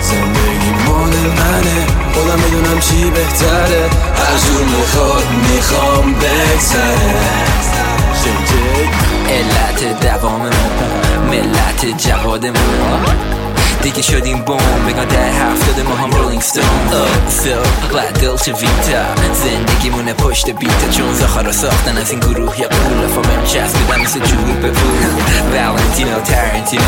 [0.00, 1.86] زندگی مال منه.
[2.14, 3.90] خودم می‌دونم چی بهتره.
[4.16, 7.52] هر جور می‌خواد می‌خوام بگذره
[9.28, 10.52] علت دواممون
[11.30, 13.16] ملت جوادمون.
[13.82, 16.64] دیگه شدیم بوم بگن ده هفتاد ما هم رولینگ ستون
[17.28, 17.54] فیل
[17.98, 23.06] قد دلچه ویتا زندگیمونه پشت بیتا چون زخار رو ساختن از این گروه یا قول
[23.06, 24.72] فامن چسبیدن مثل جور به
[25.52, 26.82] والنتینو ترنتینو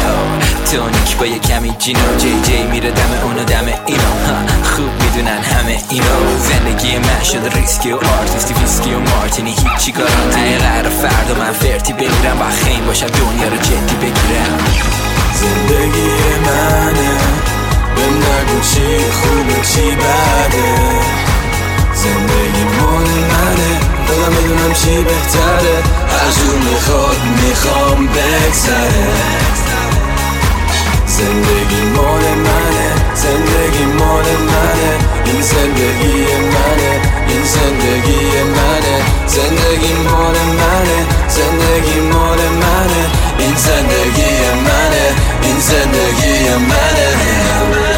[0.72, 5.78] تونیک با یه کمی جینو جی جی میره دم اونو دم اینو خوب می‌دونن همه
[5.90, 11.53] اینو زندگی من شده ریسکی و آرتیستی ویسکی و مارتینی هیچی گارانتی قرار فردا من
[11.53, 16.11] فرتی بگیرم با خیم باشم دنیا رو جدی بگیرم زندگی
[16.47, 17.11] منه.
[17.97, 20.68] بهم نگو چی خوبه چی بده.
[21.95, 23.80] زندگی مال منه.
[24.07, 25.76] خودم می‌دونم چی بهتره.
[26.12, 29.07] هر جور می‌خواد می‌خوام بگذره.
[31.07, 32.89] زندگی مال منه.
[33.14, 34.91] زندگی مال منه.
[35.24, 36.24] این زندگی
[36.55, 37.01] منه.
[37.28, 38.97] این زندگی منه.
[39.26, 41.07] زندگی مال منه.
[41.29, 43.05] زندگی مال منه
[43.39, 45.07] این زندگی منه
[45.43, 47.09] این زندگی منه
[47.61, 47.93] انگار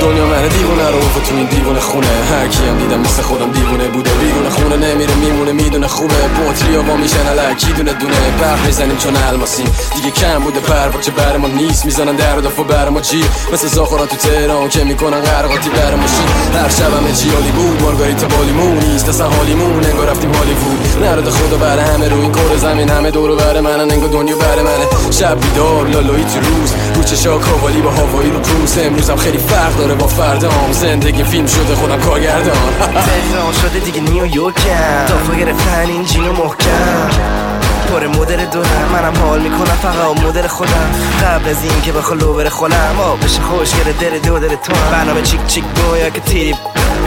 [0.00, 2.06] دنیا من دیوونه رو تو این دیوونه خونه.
[2.06, 4.76] هر کیم دیدم مثل خودم دیوونه بوده بیرون خونه.
[4.76, 6.14] نمیره میمونه می‌دونه خوبه.
[6.14, 11.36] بطری وا میشن الکی دونه دونه؟ برق می‌زنیم چون الماسیم دیگه کم بوده پرواچه بر
[11.36, 11.84] ما نیست.
[11.84, 16.06] می‌زنن در و دفع بر جی مثل زاخورا تو تهران که می‌کنن قرقاتی بر ما
[16.06, 16.68] شی هر
[17.12, 17.82] چی عالی بود.
[17.82, 19.08] مارگاریتا بالیمون نیست.
[19.08, 21.04] اصلا حالیمون انگار رفتیم هالیوود.
[21.04, 22.20] نرد خدا بر همه رو.
[22.20, 23.90] این کره زمین همه دورو بر منن.
[23.90, 24.86] انگار دنیا بر منه.
[25.10, 26.74] شب بیدار لالایی تو روز.
[26.94, 29.89] رو چشا کاوالی با هوایی رو کروز امروزم خیلی فرق داره.
[29.94, 30.72] با فردام.
[30.72, 32.56] زندگی فیلم شده خودم کارگردان.
[33.06, 35.06] تهران شده دیگه نیویورکم.
[35.08, 37.49] دافا گرفتن این جینو محکم.
[37.90, 38.88] پر مدل دورم.
[38.92, 40.90] منم حال می‌کنم فقط مدل خودم.
[41.22, 44.72] قبل از این که بخوا لو بره خولم آب بشه خوشگره دل دو دل تو.
[44.92, 46.56] برنامه چیک چیک دو یا که تیریب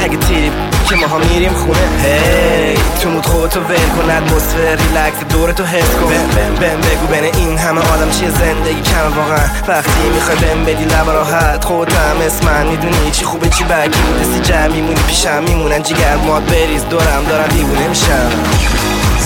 [0.03, 0.53] اگه تیریب
[0.89, 1.79] که ما ها میریم خونه.
[2.03, 6.09] هی تو مود خودتو ول کن اتمسفر ریلکس دورتو حس کن.
[6.09, 9.47] بهم بهم بگو بین این همه آدم چیه زندگی کم واقعا.
[9.67, 13.11] وقتی می‌خوای بهم بدی لب راحت خودم اسم من می‌دونی.
[13.11, 15.83] چی خوبه چی بگی دستی جمع میمونی پیشم میمونن.
[15.83, 18.29] جیگر ماد بریز دورم دارم دیوونه میشم.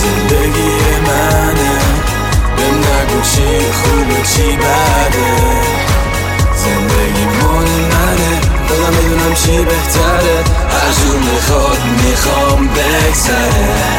[0.02, 0.72] زندگی
[1.06, 1.72] منه.
[2.56, 5.28] بهم نگو چی خوبه چی بده.
[6.64, 8.32] زندگی مال منه.
[8.68, 10.38] خودم می‌دونم چی بهتره.
[10.74, 13.98] هر جور می‌خواد می‌خوام بگذره.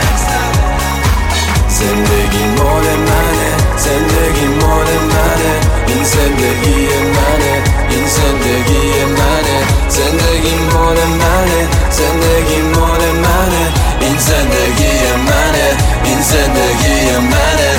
[1.69, 3.49] زندگی مال منه.
[3.77, 5.53] زندگی مال منه.
[5.87, 7.63] این زندگی منه.
[7.89, 9.57] این زندگی منه.
[9.89, 11.67] زندگی مال منه.
[11.91, 13.88] زندگی مال منه.
[14.01, 17.69] این زندگی منه این زندگی منه.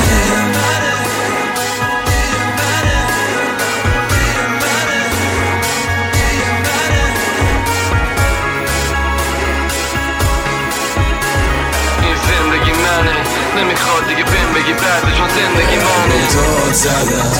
[13.57, 16.27] نمی‌خواد دیگه بهم بگی بعد چون زندگی منه.
[16.33, 17.33] تو زدم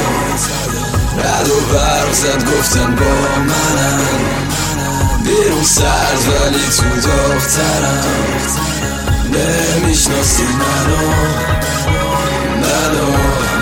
[1.19, 3.05] رد و برق زد گفتن با
[3.39, 4.01] منم.
[5.31, 8.05] بیرون سرد ولی تو دخترم
[9.33, 11.11] نمی‌شناسی منو.
[12.63, 13.60] منو.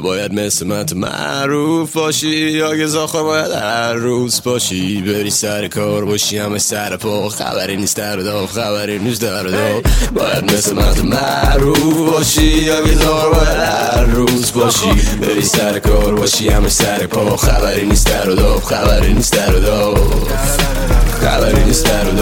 [0.00, 5.02] یا باید مثل من تو معروف باشی یا که زاخار باید هر روز باشی.
[5.02, 7.28] بری سر کار باشی همه سر پا.
[7.28, 9.82] خبری نیست در و داف خبری نیست در و داف
[10.14, 14.92] باید مثل من تو معروف باشی یا که زاخار باید هر روز باشی.
[15.22, 17.36] بری سر کار باشی همه سر پا.
[17.36, 20.58] خبری نیست در و داف خبری نیست در و داف
[21.20, 22.14] خبری نیست در و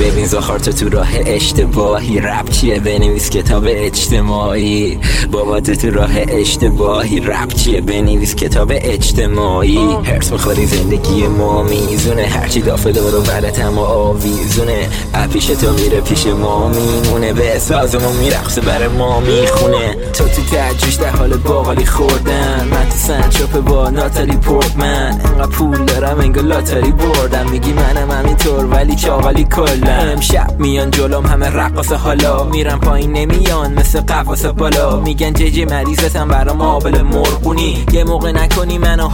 [0.00, 2.20] ببین زخار تو تو راه اشتباهی.
[2.20, 4.98] رب چیه؟ بنویس کتاب اجتماعی.
[5.32, 7.20] بابا تو تو راه اشتباهی.
[7.20, 9.78] رب چیه؟ بنویس کتاب اجتماعی.
[10.04, 12.22] هرس می‌خوری زندگی ما میزونه.
[12.22, 14.88] هرچی دافه دور و برت هم آویزونه
[15.32, 17.32] پیش تو میره پیش ما میمونه.
[17.32, 19.96] به سازمون میرقصه برای ما می‌خونه.
[20.12, 22.68] تو تو تجوش در حال باقالی خوردن.
[22.70, 25.20] من تو سنچاپ با ناتالی پورتمن.
[25.24, 27.50] انقدر پول دارم انگار لاتاری بردم.
[27.50, 32.44] میگی منم همینطور ولی چاقالی کلا امشب میان جلوم همه رقاص حالا.
[32.44, 35.00] میرم پایین نمیان مثل قفاس بالا.
[35.00, 37.86] میگن جی جی مریضتم برا مابل مرغونی.
[37.92, 39.08] یه موقع نکنی منو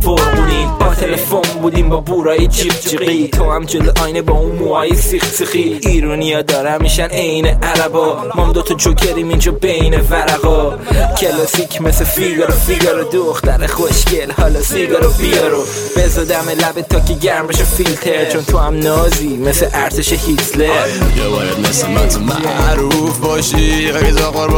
[0.00, 0.66] فرغونی.
[0.80, 5.24] با تلفن بودیم با بورای جیب جیقی تو هم جلو آینه با اون موهای سیخ
[5.24, 8.24] سیخی ایرونیا دارم میشن عین عربا.
[8.34, 10.78] مام دوتا جوکریم اینجا بین ورقا.
[11.20, 14.32] کلاسیک مثل فیگارو فیگارو دختر خوشگل.
[14.32, 15.62] حالا سیگارو بیارو.
[15.96, 18.30] بزدم لب تا که گرم بشه فیلتر.
[18.32, 20.88] چون تو هم نازی مثل ارتش هیتلر.
[21.16, 24.50] یا باید مثل من تو معروف باشی اگه زاخار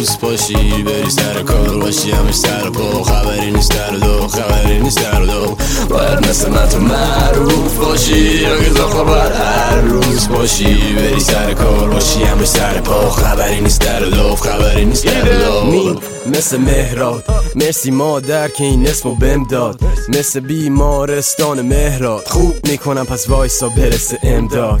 [0.00, 3.02] روز باشی بری سر کار باشی همش سر پا.
[3.02, 5.56] خبری نیست در دو خبری نیست در دو.
[5.90, 10.94] باید مثل من تو معروف باشی اگه زاخار باید هر روز باشی.
[10.96, 13.10] بری سر کار باشی همش سر پا.
[13.10, 16.00] خبری نیست در دو خبری نیست در دو.
[16.26, 17.24] مثل مهراد
[17.56, 19.80] مرسی مادر که این اسمو بهم داد.
[20.08, 22.24] مثل بیمارستان مهراد.
[22.26, 24.80] خوب می‌کنم پس وایسا برسه امداد.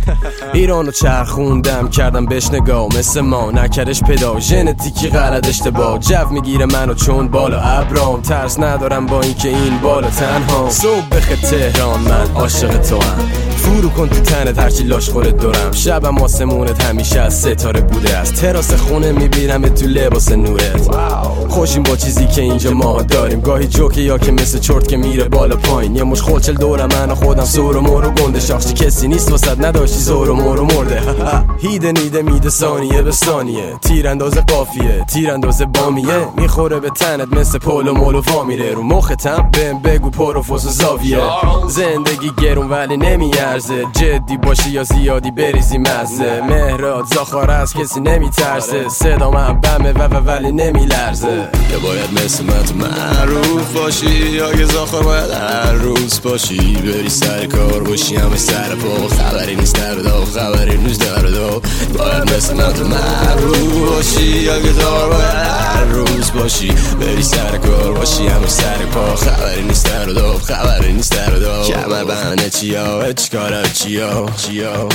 [0.54, 2.88] ایرانو چرخوندم کردم بهش نگاه.
[2.98, 9.06] مثل ما نکرش پدا ژنتیکی غلط اشتباه جو می‌گیره منو چون بالا ابرام ترس ندارم
[9.06, 14.20] با اینکه این بالا تنها صبح بخه تهران من عاشق تو هم فرو کن تو
[14.20, 19.68] تنت هرچی لاش خورت دورم شبم آسمونت همیشه از ستاره بوده از تراس خونه می‌بینم
[19.68, 20.90] تو لباس نورت
[21.48, 25.28] خوشیم با چیزی که اینجا ما داریم گاهی جوکه یا که مثل چرت که میره
[25.28, 29.08] بالا پایین یه مش خلچل دورم من خودم سور و مور و گنده شاخچی کسی
[29.08, 31.02] نیست واسد نداشتی زور و مور و مرده
[31.58, 34.38] هیده نیده میده ثانیه به ثانیه تیر انداز
[35.00, 35.36] قافیه تیر
[36.36, 40.42] می‌خوره به تنت مثل پول و مول و فامیره رو مختم بهم بگو پر و
[40.58, 41.18] زاویه.
[41.68, 43.86] زندگی گرون ولی نمیارزه.
[43.92, 46.42] جدی باشی یا زیادی بریزی مزه.
[46.48, 48.88] مهراد زاخار از کسی نمیترسه.
[48.88, 51.48] صدا من بمه و ولی نمیلرزه.
[51.72, 56.74] یا باید مثل من تو معروف باشی یا که زاخار باید هر روز باشی.
[56.74, 59.08] بری سر کار باشی همه سر پا.
[59.08, 59.94] خبری نیست در
[60.34, 61.20] خبری نیست در
[61.98, 64.60] باید مثل من تو معروف باشی یا
[64.90, 70.08] زاخار باید هر روز باشی بری سر کار باشی همه سر پا خبری نیست در
[70.08, 74.90] و داف خبری نیست در و داف کمر بهانه چیا چیکارا چیا چیا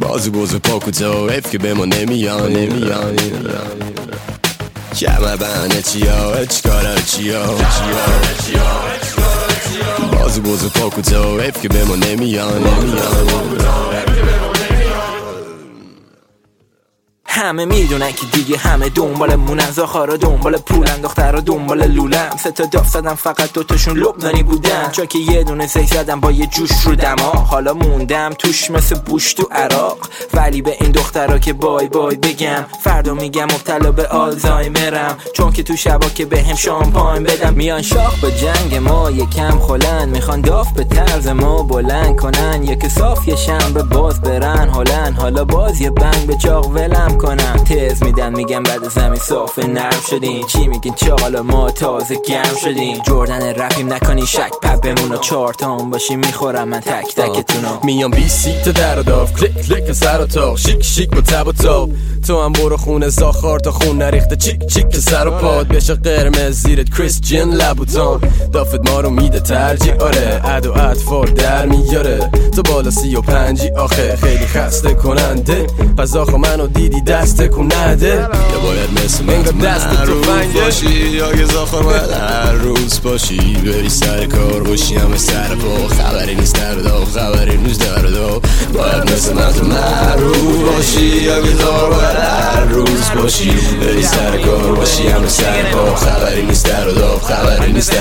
[0.00, 3.16] بازو بازو پا کوتاه حیف که به ما نمیان نمیان
[5.00, 7.44] کمر بهانه چیا چیکارا چیا
[7.78, 8.66] چیا
[10.12, 14.11] بازو بازو پا کوتاه حیف که به ما نمیان نمیان
[17.42, 22.30] همه می‌دونن که دیگه همه دنبال مونن زاخارا دنبال پولن دخترا دنبال لولم.
[22.42, 24.90] سه تا داف زدم فقط دوتاشون لبنانی بودن.
[24.92, 28.98] چون که یه دونه زی زدم با یه جوش رو دما حالا موندم توش مثل
[28.98, 29.98] بوش تو عراق.
[30.34, 35.16] ولی به این دخترا که بای بای بگم فردا میگم مبتلا به آلزایمرم.
[35.34, 37.54] چون که تو شبا که به هم شامپاین بدم.
[37.54, 40.08] میان شاخ به جنگ ما یکم خلن.
[40.08, 42.62] می‌خوان داف به طرز ما بلند کنن.
[42.62, 47.64] یک صاف یه شنبه باز برن هلن حالا باز یه بنگ به چاق ولم کنم
[47.64, 53.02] قرمز میدن میگن بعد زمین صاف نرم شدیم چی میگین؟ چالا ما تازه گرم شدیم.
[53.06, 57.78] جردن رفیم نکنی شک پپ بمون و چهار تام باشی می‌خورم من تک تکتونو.
[57.84, 61.48] میام بی سیت در و داف کلیک کلیک سر و تاق شیک شیک با تب
[61.48, 61.90] و تاب.
[62.26, 64.36] تو هم برو خونه زاخار تا خون نریخته.
[64.36, 65.68] چیک چیک که سر و پاد.
[65.68, 68.20] بشه قرمز زیرت کریس جن لبوتان
[68.52, 72.30] دافت ما رو میده ترجیح آره اد و اطفال در میاره.
[72.56, 73.70] تو بالا سی و پنجی.
[73.70, 75.66] آخه خیلی خسته کننده.
[75.98, 80.20] پس آخه منو دیدی دست کننده یا باید مثل من تو دست تو
[80.54, 85.88] باشی یا که زاخار باید هر روز باشی بری سر کار باشی همه سر پا
[85.88, 88.40] خبری نیست در دا خبری نیست در دا
[88.74, 93.50] باید مثل من تو معروف باشی یا که زاخار باید هر روز باشی
[93.80, 97.92] بری سر کار باشی همه سر پا خبری نیست در دا خبری نیست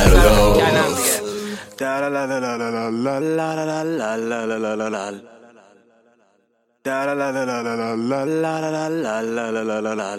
[6.84, 9.94] Da la la la la la la la la la la la la la la
[9.94, 10.18] la.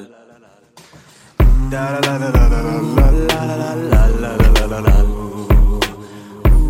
[1.72, 4.96] Da la la la la la la la la la la la la la la.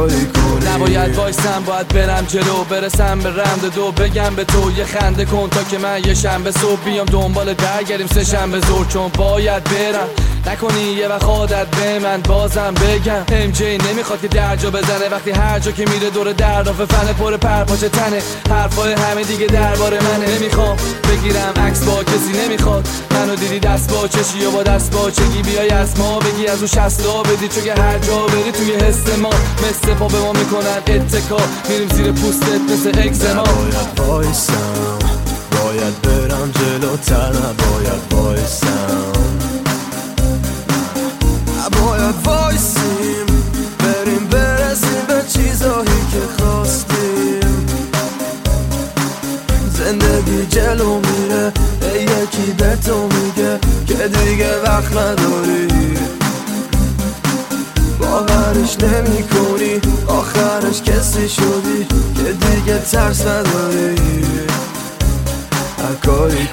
[0.00, 0.39] هر
[1.00, 2.64] نباید وایسم باید برم جلو.
[2.64, 6.50] برسم به رمد دو بگم به تو یه خنده کن تا که من یه شنبه
[6.50, 10.08] صبح بیام دنبال برگردیم سه شنبه زور چون باید برم.
[10.46, 13.24] نکنی یه وقت عادت به من بازم بگم.
[13.32, 15.08] ام جی نمی‌خواد که درجا بزنه.
[15.10, 18.22] وقتی هر جا که میره دور دردافه فن پر پرپاچه تنه.
[18.50, 20.36] حرفای همه دیگه درباره منه.
[20.36, 20.76] نمی‌خوام
[21.10, 22.88] بگیرم عکس با کسی نمی‌خواد.
[23.10, 25.42] منو دیدی دست با چشی و با دست با چگی.
[25.42, 27.48] بیای از ما بگی از او شستا بدی.
[27.48, 29.30] چون هر جا بری توی حس ما
[29.68, 30.80] مثل پا به ما می‌کنن.
[30.90, 31.36] اتکا
[31.68, 34.98] میریم زیر پوستت مثل اگزما نباید وایسم
[35.52, 39.12] باید برم جلوتر نباید وایسم
[41.58, 43.26] نباید وایسیم
[43.78, 47.66] بریم برسیم به چیزایی که خواستیم
[49.72, 51.52] زندگی جلو میره
[51.94, 55.70] یکی به تو میگه که دیگه وقت نداری
[58.00, 61.86] باورش نمی کنی آخرش کسی شدی
[62.16, 63.94] که دیگه ترس نداری.
[66.04, 66.48] کنی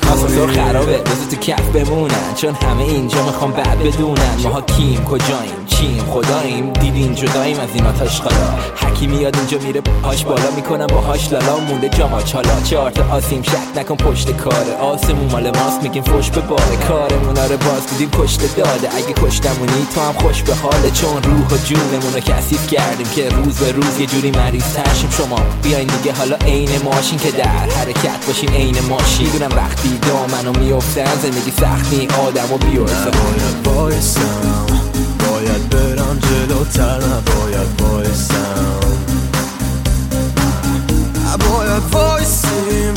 [0.56, 2.34] خرابه بذار تو کف بمونن.
[2.36, 4.36] چون همه اینجا می‌خوام بعد بدونن.
[4.44, 8.36] ماها کیم کجاییم؟ چیم؟ خداییم؟ دیدین جداییم از این آتش خالا.
[8.76, 12.62] حکی میاد اینجا میره پاش بالا می‌کنم باهاش لالا مونده جاما چالا.
[12.70, 14.74] چارت آسیم شک نکن پشت کاره.
[14.82, 17.38] آسمون مال ماست میگیم فش به باره کارمون.
[17.38, 18.96] آره باز بودیم کشته داده.
[18.96, 23.30] اگه کشتمونی تو هم خوش به حاله چون روح و جونمون رو کثیف کردیم که
[23.30, 27.44] روز به روز یه جوری مریض ترشیم شما بیاین دیگه حالا عین ماشین که در
[27.48, 29.17] حرکت باشین عین ماشین.
[29.20, 30.52] می‌دونم وقتی دامنو
[31.02, 34.66] از زندگی سختی آدم و بیوفتن نباید بایستم.
[35.20, 38.80] باید برم جلوتر نباید بایستم.
[41.26, 42.94] نباید بایستیم.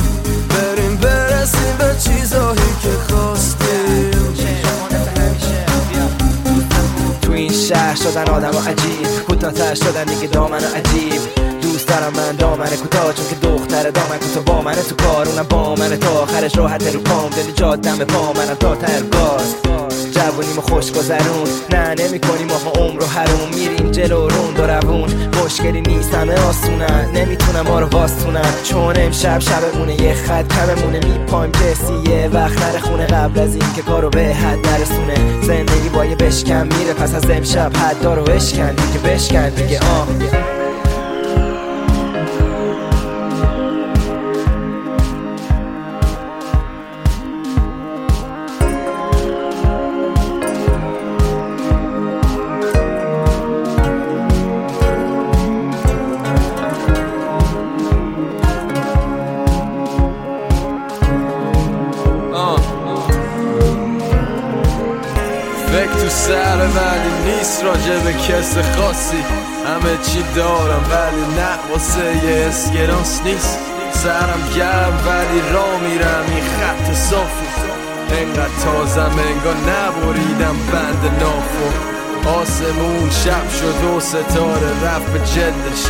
[0.49, 3.60] بریم برسیم به چیزایی که خواست
[7.95, 9.25] شهر شدن آدم عجیب.
[9.29, 11.21] کوتاهتر شدن دیگه دامن عجیب.
[11.63, 15.29] دوست دارم من دامن کوتاه چون که دختر دامن کوتاه با منه تو کار.
[15.29, 17.31] اونم با منه تا آخرش راحت رو پام.
[17.31, 18.75] دلی جادم پا منم تا
[20.21, 24.67] ترگاز جوونیم خوش گذرون نه نمی کنیم ما عمر و حروم میریم جلو رون دو
[24.67, 25.11] روون.
[25.45, 27.11] مشکلی نیست همه آسونن.
[27.15, 28.53] نمی‌تونم ما رو واستونن.
[28.65, 31.01] چون امشب شبمونه یه خط کممونه.
[31.07, 35.43] میپایم کسی وقت نره خونه قبل از این که کارو به حد نرسونه.
[35.43, 38.75] زندگی با یه بشکن میره پس از امشب حد دارو بشکن.
[38.75, 40.60] دیگه بشکن دیگه آه.
[68.51, 69.25] کس خاصی.
[69.67, 73.59] همه چی دارم ولی نه واسه یه اسکرانس نیست.
[73.93, 76.25] سرم گرم ولی را میرم.
[76.29, 77.47] این خط صافی.
[78.11, 81.69] انقدر تازم انگار نبریدم بند نافو.
[82.41, 85.85] آسمون شب شد و ستاره رفت به جلدش.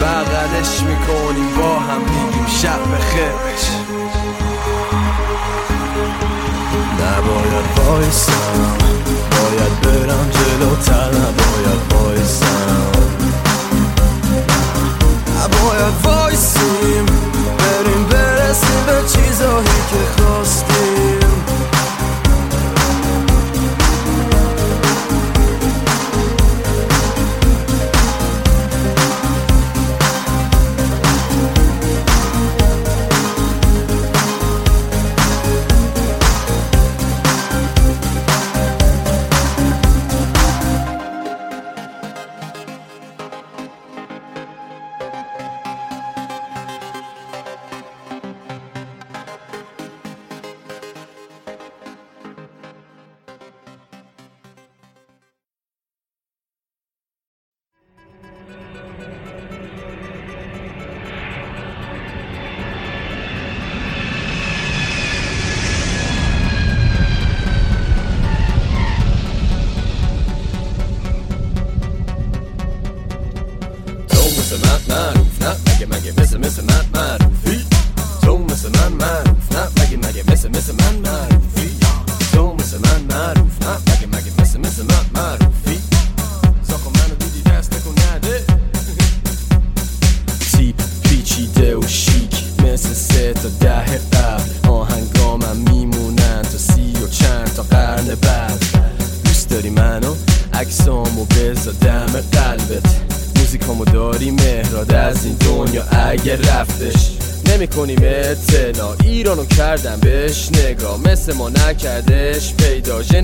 [0.00, 3.70] بغلش می‌کنیم با هم میگیم شب بخیرش
[7.00, 9.13] نباید وایسم.
[9.34, 12.92] باید برم جلوتر نباید وایسم.
[15.36, 17.06] نباید وایسیم
[17.58, 21.13] بریم برسیم به چیزایی که خواستیم.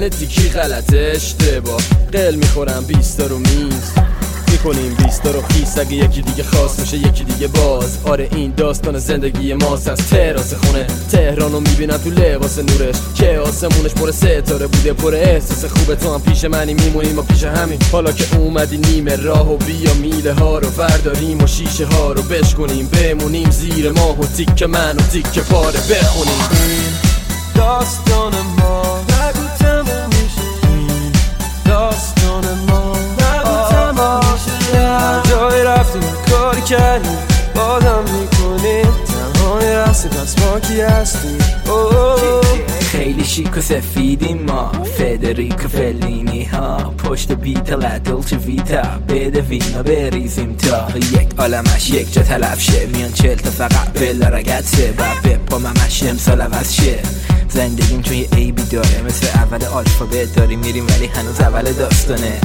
[0.00, 1.80] ژنتیکی غلط اشتباه.
[2.12, 3.90] قل می‌خورم بیستا رو میز.
[4.50, 5.78] می‌کنیم بیستا رو خیس.
[5.78, 7.98] اگه یکی دیگه خاص میشه یکی دیگه باز.
[8.04, 9.88] آره این داستان زندگی ماست.
[9.88, 12.94] از تراس خونه تهرانو می‌بینم تو لباس نورش.
[13.14, 15.96] که آسمونش پر ستاره بوده پر احساس خوبه.
[15.96, 17.78] تو هم پیش منی میمونیم و پیش همین.
[17.92, 22.22] حالا که اومدی نیمه راه و بیا میله ها رو برداریم و شیشه ها رو
[22.22, 22.86] بشکنیم.
[22.86, 26.44] بمونیم زیر ماه و تیک من و تیک پاره بخونیم.
[27.54, 28.89] داستان ما
[36.70, 37.18] کاری کردیم
[37.54, 41.38] بادم می‌کنیم تنهای رستی پس ما کی هستیم
[42.80, 44.72] خیلی شیک و سفیدیم ما.
[44.98, 46.76] فدریکو فلینی ها.
[46.76, 48.82] پشت بیتا دلچه ویتا.
[49.08, 50.88] بده وینا بریزیم تا.
[50.98, 55.58] یک عالمش یک جا تلف شه میان چل تا فقط بلا رگت سه و بپا
[55.58, 56.98] ممش امسال عوض شه.
[57.50, 59.02] زندگیم چون یه عیبی داره.
[59.02, 62.40] مثل اول آلفابت داریم میریم ولی هنوز اول داستانه.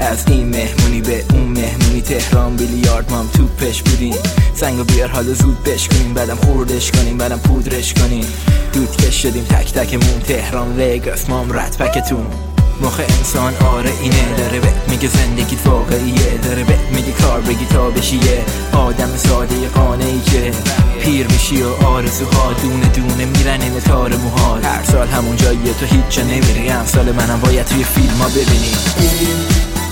[0.00, 4.14] از این مهمونی به اون مهمونی تهران بیلیارد مام توپش بودیم.
[4.54, 6.14] سنگو بیار حالا زود بشکنیم.
[6.14, 8.26] بعدم خوردش کنیم بعدم پودرش کنیم.
[8.72, 14.60] دود کش شدیم تک تکمون تهران وگاس مام رد پکتون مخ انسان آره اینه داره
[14.60, 20.20] به میگه زندگیت واقعیه داره به میگه کار بگی تا بشی یه آدم ساده قانعی
[20.20, 20.52] که
[21.00, 24.64] پیر میشی و آرزوها دونه دونه میرن این تار موهات.
[24.64, 26.70] هر سال همون جاییه تو هیچ جا نمیری.
[26.70, 28.72] امسال منم باید توی فیلم ها ببینی.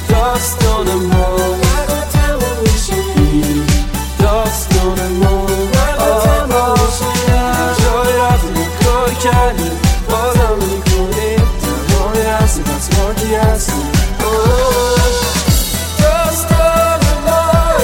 [0.08, 1.36] داستان ما
[4.18, 5.46] داستان ما
[9.22, 9.70] جای
[10.04, 10.89] کار
[12.60, 13.72] هستی بس مردی هستی
[15.98, 17.78] داستان من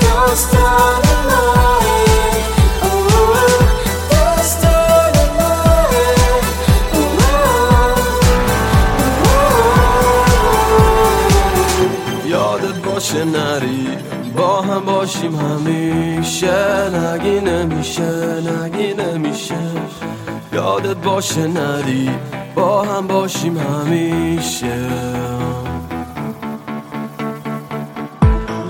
[0.00, 1.02] داستان
[12.84, 13.88] باشه نری
[14.36, 16.90] با هم باشیم همیشه.
[16.90, 19.54] نگی نمیشه نگی نمیشه.
[20.52, 22.10] یادت باشه نری
[22.54, 24.76] با هم باشیم همیشه.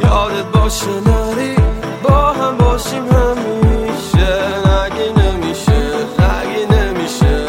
[0.04, 1.56] یادت باشه نری
[2.02, 4.38] با هم باشیم همیشه.
[4.66, 5.82] نگی نمیشه
[6.18, 7.44] نگی نمیشه.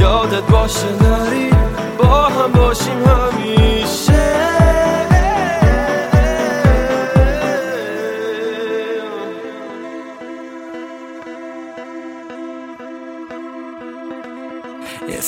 [0.00, 1.50] یادت باشه نری
[1.98, 3.55] با هم باشیم همیشه.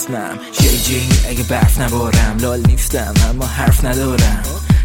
[0.09, 2.36] اسمم جی جی اگه برف نبارم.
[2.40, 4.42] لال نیستم اما حرف ندارم.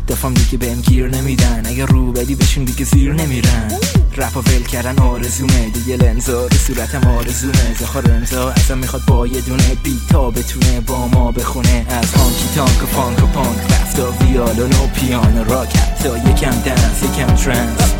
[0.07, 1.65] دفام دیگه بهم گیر نمیدن.
[1.65, 3.71] اگه رو بدی بهشون دیگه زیر نمیرن.
[4.17, 5.69] رپ و ول کردن آرزومه.
[5.69, 7.75] دیگه لنزا به صورتم آرزومه.
[7.79, 11.85] زخار امضا ازم می‌خواد با یه دونه بیتا بتونه با ما بخونه.
[11.89, 17.03] از هانکی تانک و فانک و پانک رفتا ویالون و پیانو راک حتی یکم دنس
[17.03, 17.93] یکم ترنس.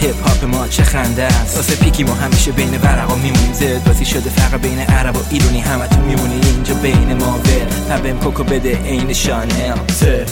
[0.00, 1.56] هیپ هاپ ما چه خنده است.
[1.56, 3.52] واسه پیکی ما همیشه بین ورقا میمونیم.
[3.52, 5.60] زد بازی شده فرق بین عرب و ایرونی.
[5.60, 6.40] همتون میمونی.
[6.44, 9.76] اینجا بین ما ول پبم کوکو بده عین شانل.
[10.00, 10.26] ته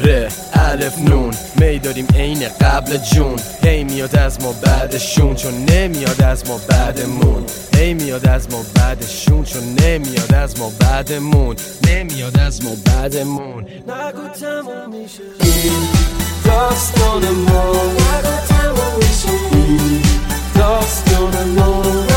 [0.00, 1.34] ره الف نون.
[1.60, 3.36] می داریم عین قبل جون.
[3.62, 7.44] هی میاد از ما بعدشون چون نمیاد از ما بعدمون.
[7.76, 11.56] هی میاد از ما بعدشون چون نمیاد از ما بعدمون.
[11.88, 13.62] نمیاد از ما بعدمون.
[13.62, 15.22] نگو تموم میشه.
[15.40, 15.88] این
[16.44, 17.72] داستان ما.
[17.72, 19.28] نگو تموم میشه.
[19.52, 20.02] این
[20.54, 22.07] داستان ما.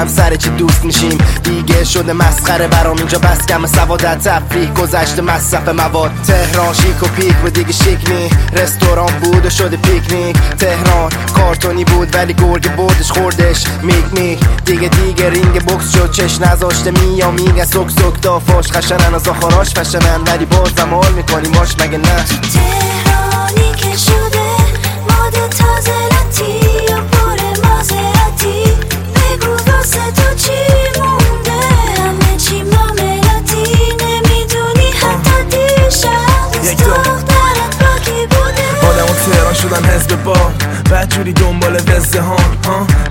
[0.00, 5.22] هم سر چی دوست میشیم؟ دیگه شده مسخره برام اینجا بس کم سوادت تفریح گذشته
[5.22, 6.10] مصرف مواد.
[6.26, 8.30] تهران شیک و پیک و دیگه شیک نی.
[8.52, 10.36] رستوران بود و شده پیکنیک.
[10.58, 16.40] تهران کارتونی بود ولی گرگ بردش خوردش میک میک دیگه دیگه رینگ بوکس شد چش
[16.40, 20.20] نذاشته میا میگه سک سک دافاش خشنن از آخراش فشنن.
[20.26, 24.48] ولی بازم حال می‌کنیم باش مگه نه؟ تهرانی که شده
[25.08, 26.09] مود تازه
[39.60, 41.10] Rzucam hens do bok دخترت با کی بوده آدم و تهران شدن حزب با بعد
[41.10, 42.36] جوری دنبال وزه ها؟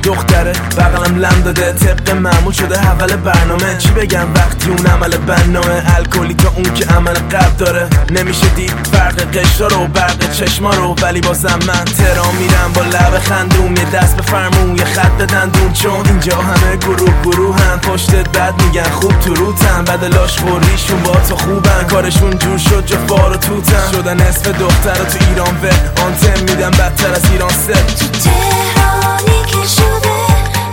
[0.04, 3.78] دختره بغلم لم داده طبق معمول شده اول برنامه.
[3.78, 7.90] چی بگم؟ وقتی اون عمل بنامه الکلی تا اون که عمل قبل داره.
[8.12, 10.96] نمیشه دید فرق قشرا رو برق چشما رو.
[11.02, 15.26] ولی بازم من ترا میرم با لب خندوم یه دست به فرمون یه خط به
[15.26, 15.74] دندون.
[15.74, 19.84] چون اینجا همه گروه گروه هم پشتت بد میگن خوب تو روتن.
[19.84, 21.84] بعد لاش خوریشون با تو خوبن.
[21.84, 23.92] کارشون جور شد جا فار و توتن.
[23.92, 27.50] شدن اسم دختر تو ایران و آنتن میدن بدتر از ایران.
[27.70, 30.20] سه تو تهرانی که شده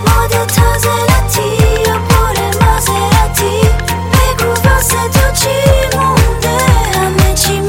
[0.06, 0.88] مد تازه
[1.86, 3.60] یا پر مازراتی
[4.12, 6.58] بگو واسه تو چی مونده؟
[6.94, 7.60] همه چی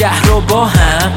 [0.00, 1.12] شهر رو با هم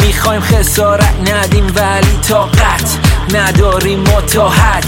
[0.00, 2.98] می‌خوایم خسارت ندیم ولی طاقت
[3.34, 4.86] نداریم ما تا حد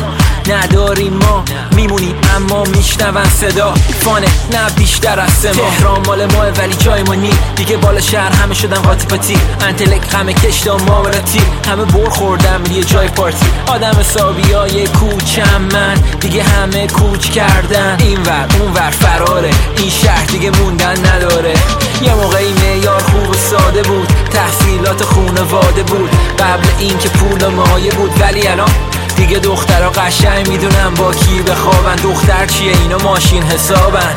[0.51, 1.45] نداریم ما.
[1.75, 3.75] میمونیم اما میشنون صدا.
[4.01, 5.71] فانه نه بیشتر از سه ماه.
[5.71, 7.31] تهران مال ماه ولی جای ما نی.
[7.57, 12.85] دیگه بالا شهر همه شدن قاطی پاتی انتلک همه کشتا معاملاتی همه بر خوردم یه
[12.85, 13.47] جای پارتی.
[13.67, 15.95] آدم حسابی های کوچم من.
[16.21, 17.97] دیگه همه کوچ کردن.
[18.01, 19.51] این ور اون ور فراره.
[19.77, 21.55] این شهر دیگه موندن نداره.
[22.03, 24.09] یه موقعی معیار خوب و ساده بود.
[24.33, 26.11] تحصیلات خونواده بود.
[26.39, 28.21] قبل اینکه پول و مایه بود.
[28.21, 28.71] ولی الان
[29.17, 31.97] دیگه دخترها قشنگ می‌دونم با کی بخوابن.
[31.97, 34.15] دختر چیه؟ اینا ماشین حسابن.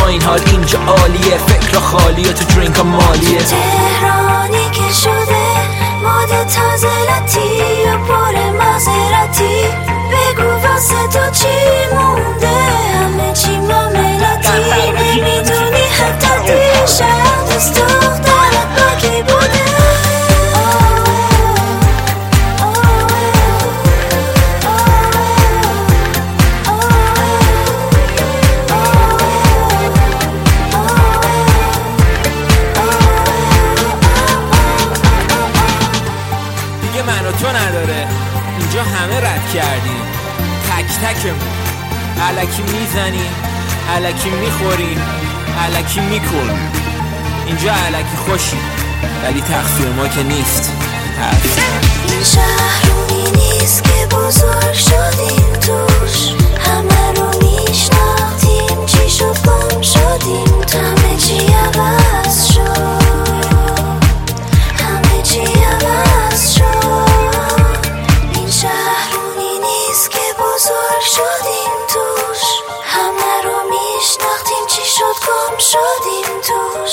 [0.00, 1.38] با این حال اینجا عالیه.
[1.46, 2.32] فکر خالیه.
[2.32, 3.38] تو درینک مالیه.
[3.38, 5.46] تهرانی که شده
[6.04, 9.64] مد تازه لطی و پر مازراتی.
[10.12, 12.56] بگو واسه تو چی مونده؟
[12.94, 14.92] همه چی معاملاتی.
[14.98, 18.31] نمی‌دونی حتی دیشب دوست دخترت
[42.32, 43.34] علکی می‌زنیم
[43.96, 45.02] علکی می‌خوریم
[45.64, 46.72] علکی می‌کنیم
[47.46, 48.56] اینجا علکی خوشی
[49.24, 50.72] ولی تقصیر ما که نیست.
[52.08, 52.82] این شهر
[53.36, 56.32] نیست که بزرگ شدیم توش.
[56.66, 57.11] همه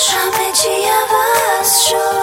[0.00, 2.19] توش همه چی عوض